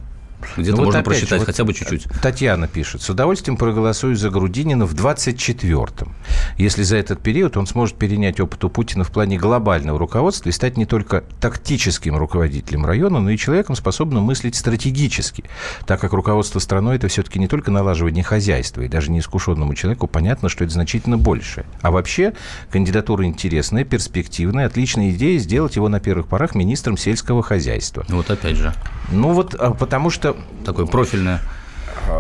Где-то 0.56 0.76
ну, 0.76 0.84
можно 0.84 0.98
вот 1.00 1.04
просчитать 1.04 1.40
вот 1.40 1.46
хотя 1.46 1.64
бы 1.64 1.72
чуть-чуть. 1.72 2.06
Татьяна 2.22 2.68
пишет. 2.68 3.02
С 3.02 3.10
удовольствием 3.10 3.56
проголосую 3.56 4.16
за 4.16 4.30
Грудинина 4.30 4.86
в 4.86 4.94
24-м. 4.94 6.14
Если 6.58 6.82
за 6.82 6.96
этот 6.96 7.20
период 7.20 7.56
он 7.56 7.66
сможет 7.66 7.96
перенять 7.96 8.40
опыт 8.40 8.64
у 8.64 8.70
Путина 8.70 9.04
в 9.04 9.10
плане 9.10 9.38
глобального 9.38 9.98
руководства 9.98 10.48
и 10.48 10.52
стать 10.52 10.76
не 10.76 10.86
только 10.86 11.24
тактическим 11.40 12.16
руководителем 12.16 12.86
района, 12.86 13.20
но 13.20 13.30
и 13.30 13.36
человеком, 13.36 13.76
способным 13.76 14.24
мыслить 14.24 14.56
стратегически. 14.56 15.44
Так 15.86 16.00
как 16.00 16.12
руководство 16.12 16.58
страной– 16.58 16.96
это 16.96 17.08
все-таки 17.08 17.38
не 17.38 17.48
только 17.48 17.70
налаживание 17.70 18.24
хозяйства, 18.24 18.82
и 18.82 18.88
даже 18.88 19.10
неискушенному 19.10 19.74
человеку 19.74 20.06
понятно, 20.06 20.48
что 20.48 20.64
это 20.64 20.72
значительно 20.72 21.18
больше. 21.18 21.64
А 21.82 21.90
вообще, 21.90 22.34
кандидатура 22.70 23.24
интересная, 23.24 23.84
перспективная, 23.84 24.66
отличная 24.66 25.10
идея 25.10 25.38
сделать 25.38 25.76
его 25.76 25.88
на 25.88 26.00
первых 26.00 26.26
порах 26.28 26.54
министром 26.54 26.96
сельского 26.96 27.42
хозяйства. 27.42 28.04
Вот 28.08 28.30
опять 28.30 28.56
же. 28.56 28.72
Ну 29.10 29.32
вот 29.32 29.54
а, 29.54 29.72
потому 29.72 30.10
что... 30.10 30.25
Такое 30.64 30.86
профильное 30.86 31.40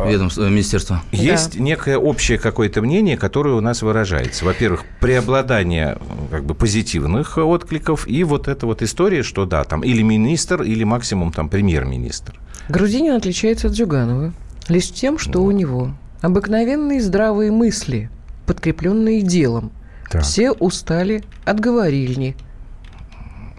ведомство, 0.06 0.42
э, 0.42 0.50
министерство. 0.50 1.02
Есть 1.12 1.56
да. 1.56 1.62
некое 1.62 1.98
общее 1.98 2.38
какое-то 2.38 2.82
мнение, 2.82 3.16
которое 3.16 3.54
у 3.54 3.60
нас 3.60 3.82
выражается. 3.82 4.44
Во-первых, 4.44 4.84
преобладание 5.00 5.98
как 6.30 6.44
бы 6.44 6.54
позитивных 6.54 7.38
откликов 7.38 8.06
и 8.06 8.24
вот 8.24 8.48
эта 8.48 8.66
вот 8.66 8.82
история, 8.82 9.22
что 9.22 9.46
да, 9.46 9.64
там 9.64 9.82
или 9.82 10.02
министр, 10.02 10.62
или 10.62 10.84
максимум 10.84 11.32
там 11.32 11.48
премьер-министр. 11.48 12.38
Грузинин 12.68 13.14
отличается 13.14 13.68
от 13.68 13.74
Джуганова 13.74 14.32
лишь 14.68 14.90
тем, 14.90 15.18
что 15.18 15.40
вот. 15.40 15.48
у 15.48 15.50
него 15.52 15.92
обыкновенные 16.20 17.00
здравые 17.00 17.50
мысли, 17.52 18.10
подкрепленные 18.46 19.22
делом. 19.22 19.70
Так. 20.10 20.22
Все 20.22 20.52
устали 20.52 21.24
от 21.44 21.60
говорильни, 21.60 22.36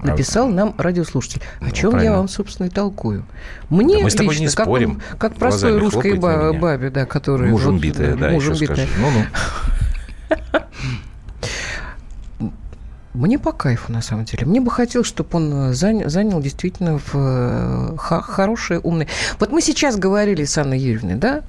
написал 0.04 0.48
нам 0.48 0.76
радиослушатель. 0.78 1.42
О 1.60 1.66
ну, 1.66 1.72
чем 1.72 1.92
правильно. 1.92 2.12
я 2.12 2.18
вам, 2.18 2.28
собственно, 2.28 2.68
и 2.68 2.70
толкую. 2.70 3.26
Мне 3.70 3.98
да 3.98 4.04
мы 4.04 4.10
с 4.10 4.16
тобой 4.16 4.34
лично, 4.34 4.44
не 4.44 4.50
спорим. 4.50 5.02
Как, 5.12 5.20
как 5.20 5.36
простой 5.36 5.78
русской 5.78 6.18
ба- 6.18 6.54
бабе, 6.54 6.90
да, 6.90 7.06
которая... 7.06 7.50
Мужем 7.50 7.74
вот, 7.74 7.82
битая, 7.82 8.16
да, 8.16 8.30
мужем 8.30 8.56
битая. 8.56 8.88
Ну-ну. 9.00 9.26
Мне 13.14 13.40
по 13.40 13.52
кайфу, 13.52 13.92
на 13.92 14.04
самом 14.04 14.26
деле. 14.26 14.46
Мне 14.46 14.62
бы 14.62 14.70
хотелось, 14.70 15.08
чтобы 15.08 15.30
он 15.32 15.74
занял, 15.74 16.08
занял 16.08 16.40
действительно 16.40 17.00
в 17.00 17.16
э, 17.16 17.96
хорошее, 17.98 18.80
умное... 18.80 19.08
Вот 19.40 19.52
мы 19.52 19.60
сейчас 19.62 19.98
говорили 19.98 20.44
с 20.44 20.56
Анной 20.56 20.78
Юрьевной, 20.78 21.16
да, 21.16 21.42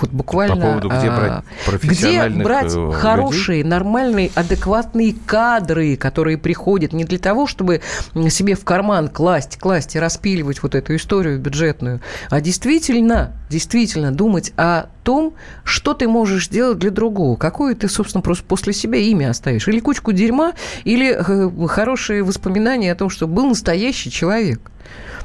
вот 0.00 0.10
буквально... 0.10 0.56
По 0.56 0.62
поводу, 0.62 0.88
где 0.88 1.08
брать 1.10 1.32
а, 1.32 1.44
профессиональных 1.66 2.34
Где 2.34 2.44
брать 2.44 2.74
людей? 2.74 2.92
хорошие, 2.92 3.64
нормальные, 3.64 4.30
адекватные 4.34 5.14
кадры, 5.26 5.96
которые 5.96 6.38
приходят 6.38 6.92
не 6.92 7.04
для 7.04 7.18
того, 7.18 7.46
чтобы 7.46 7.80
себе 8.28 8.54
в 8.54 8.64
карман 8.64 9.08
класть, 9.08 9.58
класть 9.58 9.94
и 9.94 9.98
распиливать 9.98 10.62
вот 10.62 10.74
эту 10.74 10.96
историю 10.96 11.38
бюджетную, 11.38 12.00
а 12.30 12.40
действительно, 12.40 13.32
действительно 13.48 14.12
думать 14.12 14.52
о 14.56 14.86
том, 15.04 15.34
что 15.62 15.94
ты 15.94 16.08
можешь 16.08 16.46
сделать 16.46 16.78
для 16.78 16.90
другого. 16.90 17.36
Какое 17.36 17.74
ты, 17.74 17.88
собственно, 17.88 18.22
просто 18.22 18.44
после 18.44 18.72
себя 18.72 18.98
имя 18.98 19.30
оставишь. 19.30 19.68
Или 19.68 19.80
кучку 19.80 20.12
дерьма, 20.12 20.54
или 20.84 21.14
э, 21.14 21.66
хорошие 21.68 22.22
воспоминания 22.22 22.90
о 22.90 22.94
том, 22.94 23.10
что 23.10 23.26
был 23.26 23.46
настоящий 23.46 24.10
человек. 24.10 24.60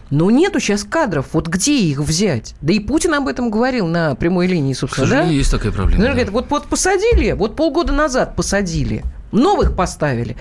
Но 0.10 0.32
нету 0.32 0.60
сейчас 0.60 0.84
кадров. 0.84 1.28
Вот 1.34 1.48
где 1.48 1.78
их 1.78 2.00
взять? 2.00 2.56
Да 2.62 2.74
и 2.74 2.80
Путин 2.80 3.14
об 3.14 3.28
этом 3.28 3.50
говорил 3.52 3.88
на 3.88 4.16
прямой 4.16 4.48
линии, 4.48 4.74
собственно. 4.74 5.06
К 5.06 5.10
сожалению, 5.10 5.34
да? 5.34 5.38
есть 5.38 5.52
такая 5.52 5.72
проблема. 5.72 6.02
да. 6.04 6.12
говорит, 6.14 6.32
вот, 6.32 6.50
вот 6.50 6.68
посадили, 6.68 7.32
вот 7.34 7.56
полгода 7.56 7.94
назад 7.94 8.36
посадили, 8.36 9.04
новых 9.32 9.76
поставили 9.76 10.36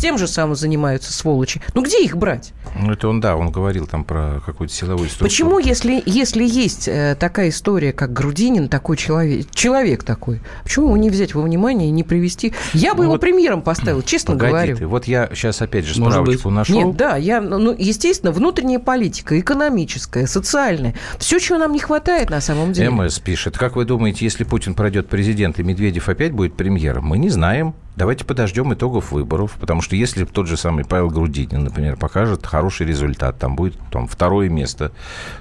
тем 0.00 0.18
же 0.18 0.26
самым 0.26 0.56
занимаются 0.56 1.12
сволочи. 1.12 1.60
Ну 1.74 1.82
где 1.82 2.02
их 2.02 2.16
брать? 2.16 2.52
Ну 2.78 2.92
это 2.92 3.08
он, 3.08 3.20
да, 3.20 3.36
он 3.36 3.50
говорил 3.50 3.86
там 3.86 4.04
про 4.04 4.40
какую-то 4.44 4.72
силовую 4.72 5.08
структуру. 5.08 5.28
Почему, 5.28 5.58
если, 5.58 6.02
если 6.06 6.44
есть 6.44 6.88
э, 6.88 7.16
такая 7.18 7.50
история, 7.50 7.92
как 7.92 8.12
Грудинин, 8.12 8.68
такой 8.68 8.96
человек, 8.96 9.50
человек 9.52 10.04
такой, 10.04 10.40
почему 10.62 10.86
его 10.86 10.96
не 10.96 11.10
взять 11.10 11.34
во 11.34 11.42
внимание 11.42 11.88
и 11.88 11.92
не 11.92 12.02
привести? 12.02 12.54
Я 12.72 12.92
бы 12.94 12.98
ну, 12.98 13.02
его 13.04 13.12
вот, 13.12 13.20
премьером 13.20 13.62
поставил, 13.62 14.02
честно 14.02 14.34
погоди 14.34 14.52
говорю. 14.52 14.76
Ты, 14.76 14.86
вот 14.86 15.04
я 15.06 15.28
сейчас 15.34 15.60
опять 15.62 15.84
же 15.84 15.94
справочку 15.94 16.50
нашел. 16.50 16.74
Нет, 16.74 16.96
да, 16.96 17.16
я, 17.16 17.40
ну, 17.40 17.74
естественно, 17.76 18.32
внутренняя 18.32 18.78
политика, 18.78 19.38
экономическая, 19.38 20.26
социальная, 20.26 20.94
все, 21.18 21.38
чего 21.38 21.58
нам 21.58 21.72
не 21.72 21.80
хватает 21.80 22.30
на 22.30 22.40
самом 22.40 22.72
деле. 22.72 22.90
МС 22.90 23.18
пишет, 23.18 23.58
как 23.58 23.76
вы 23.76 23.84
думаете, 23.84 24.24
если 24.24 24.44
Путин 24.44 24.74
пройдет 24.74 25.08
президент 25.08 25.58
и 25.58 25.62
Медведев 25.62 26.08
опять 26.08 26.32
будет 26.32 26.54
премьером? 26.54 27.06
Мы 27.06 27.18
не 27.18 27.28
знаем. 27.28 27.74
Давайте 27.96 28.24
подождем 28.24 28.72
итогов 28.72 29.12
выборов, 29.12 29.56
потому 29.60 29.82
что 29.82 29.94
если 29.96 30.24
тот 30.24 30.46
же 30.46 30.56
самый 30.56 30.84
Павел 30.84 31.10
Грудинин, 31.10 31.64
например, 31.64 31.96
покажет 31.96 32.46
хороший 32.46 32.86
результат, 32.86 33.38
там 33.38 33.56
будет 33.56 33.76
там, 33.90 34.06
второе 34.06 34.48
место, 34.48 34.92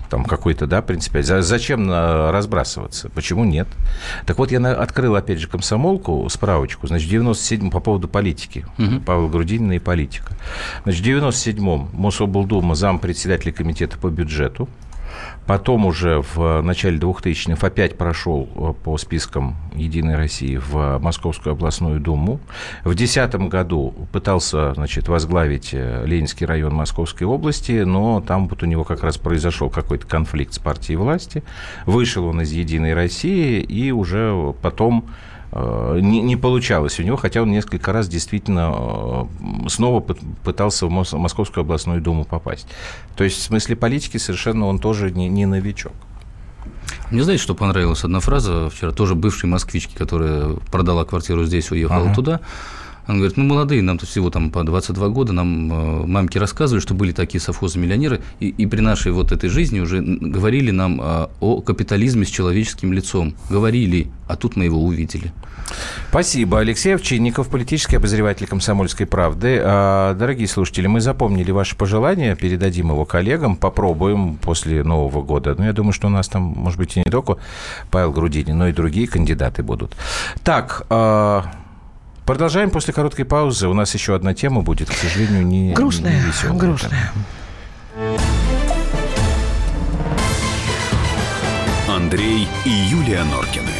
там 0.10 0.26
какой-то, 0.26 0.68
да, 0.68 0.82
принципиально. 0.82 1.42
Зачем 1.42 1.90
разбрасываться? 1.90 3.10
Почему 3.10 3.46
нет? 3.46 3.68
Так 4.26 4.40
вот, 4.40 4.52
я 4.52 4.60
открыл, 4.74 5.16
опять 5.16 5.40
же, 5.40 5.48
комсомолку, 5.48 6.28
справочку, 6.30 6.88
значит, 6.88 7.08
в 7.08 7.12
97 7.12 7.70
по 7.70 7.80
поводу 7.80 8.08
политики. 8.08 8.66
Угу. 8.78 9.02
Павел 9.06 9.30
Грудинина 9.30 9.74
и 9.74 9.80
политика. 9.80 10.34
Значит, 10.84 11.06
в 11.06 11.08
97-м 11.08 11.90
Мособлдума 11.94 12.76
зампредседателя 12.76 13.54
комитета 13.54 13.98
по 13.98 14.10
бюджету, 14.10 14.68
Потом 15.50 15.88
уже 15.88 16.22
в 16.36 16.62
начале 16.62 17.00
2000-х 17.00 17.66
опять 17.66 17.98
прошел 17.98 18.48
э, 18.54 18.74
по 18.84 19.00
спискам 19.00 19.58
«Единой 19.74 20.16
России» 20.16 20.58
в 20.58 21.00
Московскую 21.00 21.54
областную 21.54 22.00
думу. 22.00 22.40
В 22.84 22.94
2010 22.94 23.50
году 23.50 23.96
пытался 24.12 24.76
значит, 24.76 25.08
возглавить 25.08 25.72
э, 25.74 26.04
Ленинский 26.06 26.46
район 26.46 26.76
Московской 26.76 27.26
области, 27.26 27.82
но 27.82 28.22
там 28.22 28.48
вот 28.48 28.62
у 28.62 28.68
него 28.68 28.84
как 28.84 29.02
раз 29.02 29.18
произошел 29.18 29.72
какой-то 29.72 30.06
конфликт 30.06 30.54
с 30.54 30.60
партией 30.60 30.98
власти. 30.98 31.42
Вышел 31.88 32.26
он 32.28 32.42
из 32.42 32.52
«Единой 32.52 32.94
России» 32.94 33.60
и 33.60 33.90
уже 33.90 34.54
потом 34.62 35.06
Э, 35.08 35.29
не, 35.52 36.22
не 36.22 36.36
получалось 36.36 37.00
у 37.00 37.04
него, 37.04 37.18
хотя 37.18 37.42
он 37.42 37.52
несколько 37.52 37.92
раз 37.92 38.08
действительно 38.08 39.28
э, 39.64 39.70
снова 39.70 40.00
пытался 40.00 40.86
в 40.86 40.90
Московскую 40.90 41.64
областную 41.64 42.02
думу 42.02 42.24
попасть. 42.24 42.68
То 43.16 43.24
есть 43.24 43.38
в 43.38 43.42
смысле 43.42 43.76
политики 43.76 44.18
совершенно 44.18 44.68
он 44.68 44.80
тоже 44.80 45.12
не, 45.12 45.28
не 45.28 45.46
новичок. 45.46 45.94
Мне 47.12 47.24
знаете, 47.24 47.42
что 47.42 47.56
понравилась 47.56 48.04
одна 48.04 48.20
фраза 48.20 48.70
вчера, 48.70 48.92
тоже 48.92 49.16
бывшей 49.16 49.50
москвички, 49.50 49.96
которая 49.96 50.56
продала 50.72 51.06
квартиру 51.06 51.44
здесь, 51.46 51.72
уехала 51.72 52.06
ага. 52.06 52.16
туда. 52.16 52.42
Он 53.10 53.18
говорит, 53.18 53.38
мы 53.38 53.44
молодые, 53.44 53.82
нам-то 53.82 54.06
всего 54.06 54.30
там 54.30 54.52
по 54.52 54.64
22 54.64 55.10
года, 55.10 55.34
нам 55.34 55.74
э, 55.74 56.06
мамки 56.06 56.38
рассказывали, 56.38 56.80
что 56.80 56.94
были 56.94 57.12
такие 57.12 57.42
совхозы-миллионеры, 57.42 58.22
и, 58.40 58.50
и 58.50 58.68
при 58.68 58.82
нашей 58.82 59.12
вот 59.12 59.32
этой 59.32 59.50
жизни 59.50 59.80
уже 59.80 60.00
говорили 60.00 60.70
нам 60.70 61.02
э, 61.02 61.28
о 61.40 61.62
капитализме 61.62 62.24
с 62.26 62.30
человеческим 62.30 62.94
лицом. 62.94 63.34
Говорили, 63.50 64.12
а 64.28 64.36
тут 64.36 64.56
мы 64.56 64.66
его 64.66 64.84
увидели. 64.84 65.34
Спасибо. 66.10 66.60
Алексей 66.60 66.94
Овчинников, 66.94 67.50
политический 67.50 67.96
обозреватель 67.96 68.46
«Комсомольской 68.46 69.08
правды». 69.08 69.60
А, 69.64 70.14
дорогие 70.14 70.48
слушатели, 70.48 70.86
мы 70.86 71.02
запомнили 71.02 71.50
ваши 71.50 71.76
пожелания, 71.76 72.36
передадим 72.36 72.90
его 72.90 73.06
коллегам, 73.06 73.56
попробуем 73.56 74.38
после 74.38 74.84
Нового 74.84 75.24
года. 75.24 75.56
Ну, 75.58 75.66
я 75.66 75.74
думаю, 75.74 75.94
что 75.94 76.08
у 76.08 76.12
нас 76.12 76.28
там, 76.28 76.44
может 76.44 76.78
быть, 76.78 76.96
и 76.96 77.00
не 77.00 77.12
только 77.12 77.38
Павел 77.90 78.12
Грудинин, 78.12 78.56
но 78.56 78.68
и 78.68 78.72
другие 78.72 79.08
кандидаты 79.08 79.64
будут. 79.64 79.96
Так, 80.44 80.86
а, 80.92 81.46
Продолжаем 82.30 82.70
после 82.70 82.94
короткой 82.94 83.26
паузы. 83.26 83.68
У 83.68 83.74
нас 83.74 83.92
еще 83.96 84.14
одна 84.14 84.36
тема 84.36 84.62
будет, 84.62 84.88
к 84.88 84.94
сожалению, 84.94 85.48
не, 85.48 85.74
грустная, 85.74 86.14
не 86.14 86.28
веселая. 86.28 86.60
Грустная. 86.60 87.12
Андрей 91.88 92.48
и 92.66 92.70
Юлия 92.70 93.24
Норкины. 93.24 93.72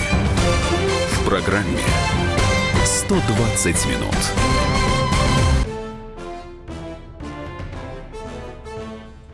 В 1.12 1.26
программе 1.30 1.78
120 2.84 3.86
минут. 3.86 4.16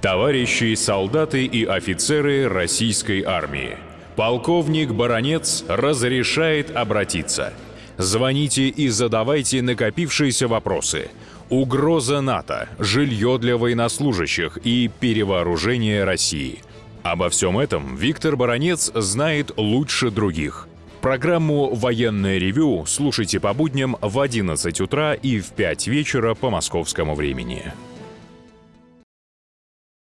Товарищи 0.02 0.76
солдаты 0.76 1.46
и 1.46 1.64
офицеры 1.64 2.50
российской 2.50 3.24
армии. 3.24 3.78
Полковник 4.18 4.92
Баронец 4.92 5.64
разрешает 5.70 6.76
обратиться– 6.76 7.54
Звоните 7.98 8.68
и 8.68 8.90
задавайте 8.90 9.62
накопившиеся 9.62 10.48
вопросы. 10.48 11.10
Угроза 11.50 12.22
НАТО, 12.22 12.68
жилье 12.80 13.38
для 13.40 13.58
военнослужащих 13.58 14.58
и 14.64 14.90
перевооружение 15.00 16.04
России. 16.04 16.60
Обо 17.04 17.30
всем 17.30 17.58
этом 17.60 17.96
Виктор 17.96 18.36
Баранец 18.36 18.92
знает 18.96 19.52
лучше 19.58 20.10
других. 20.10 20.68
Программу 21.02 21.76
«Военное 21.76 22.40
ревю» 22.40 22.84
слушайте 22.88 23.40
по 23.40 23.54
будням 23.54 23.96
в 24.02 24.20
11 24.20 24.82
утра 24.82 25.14
и 25.14 25.40
в 25.40 25.52
5 25.52 25.86
вечера 25.86 26.34
по 26.34 26.50
московскому 26.50 27.14
времени. 27.14 27.72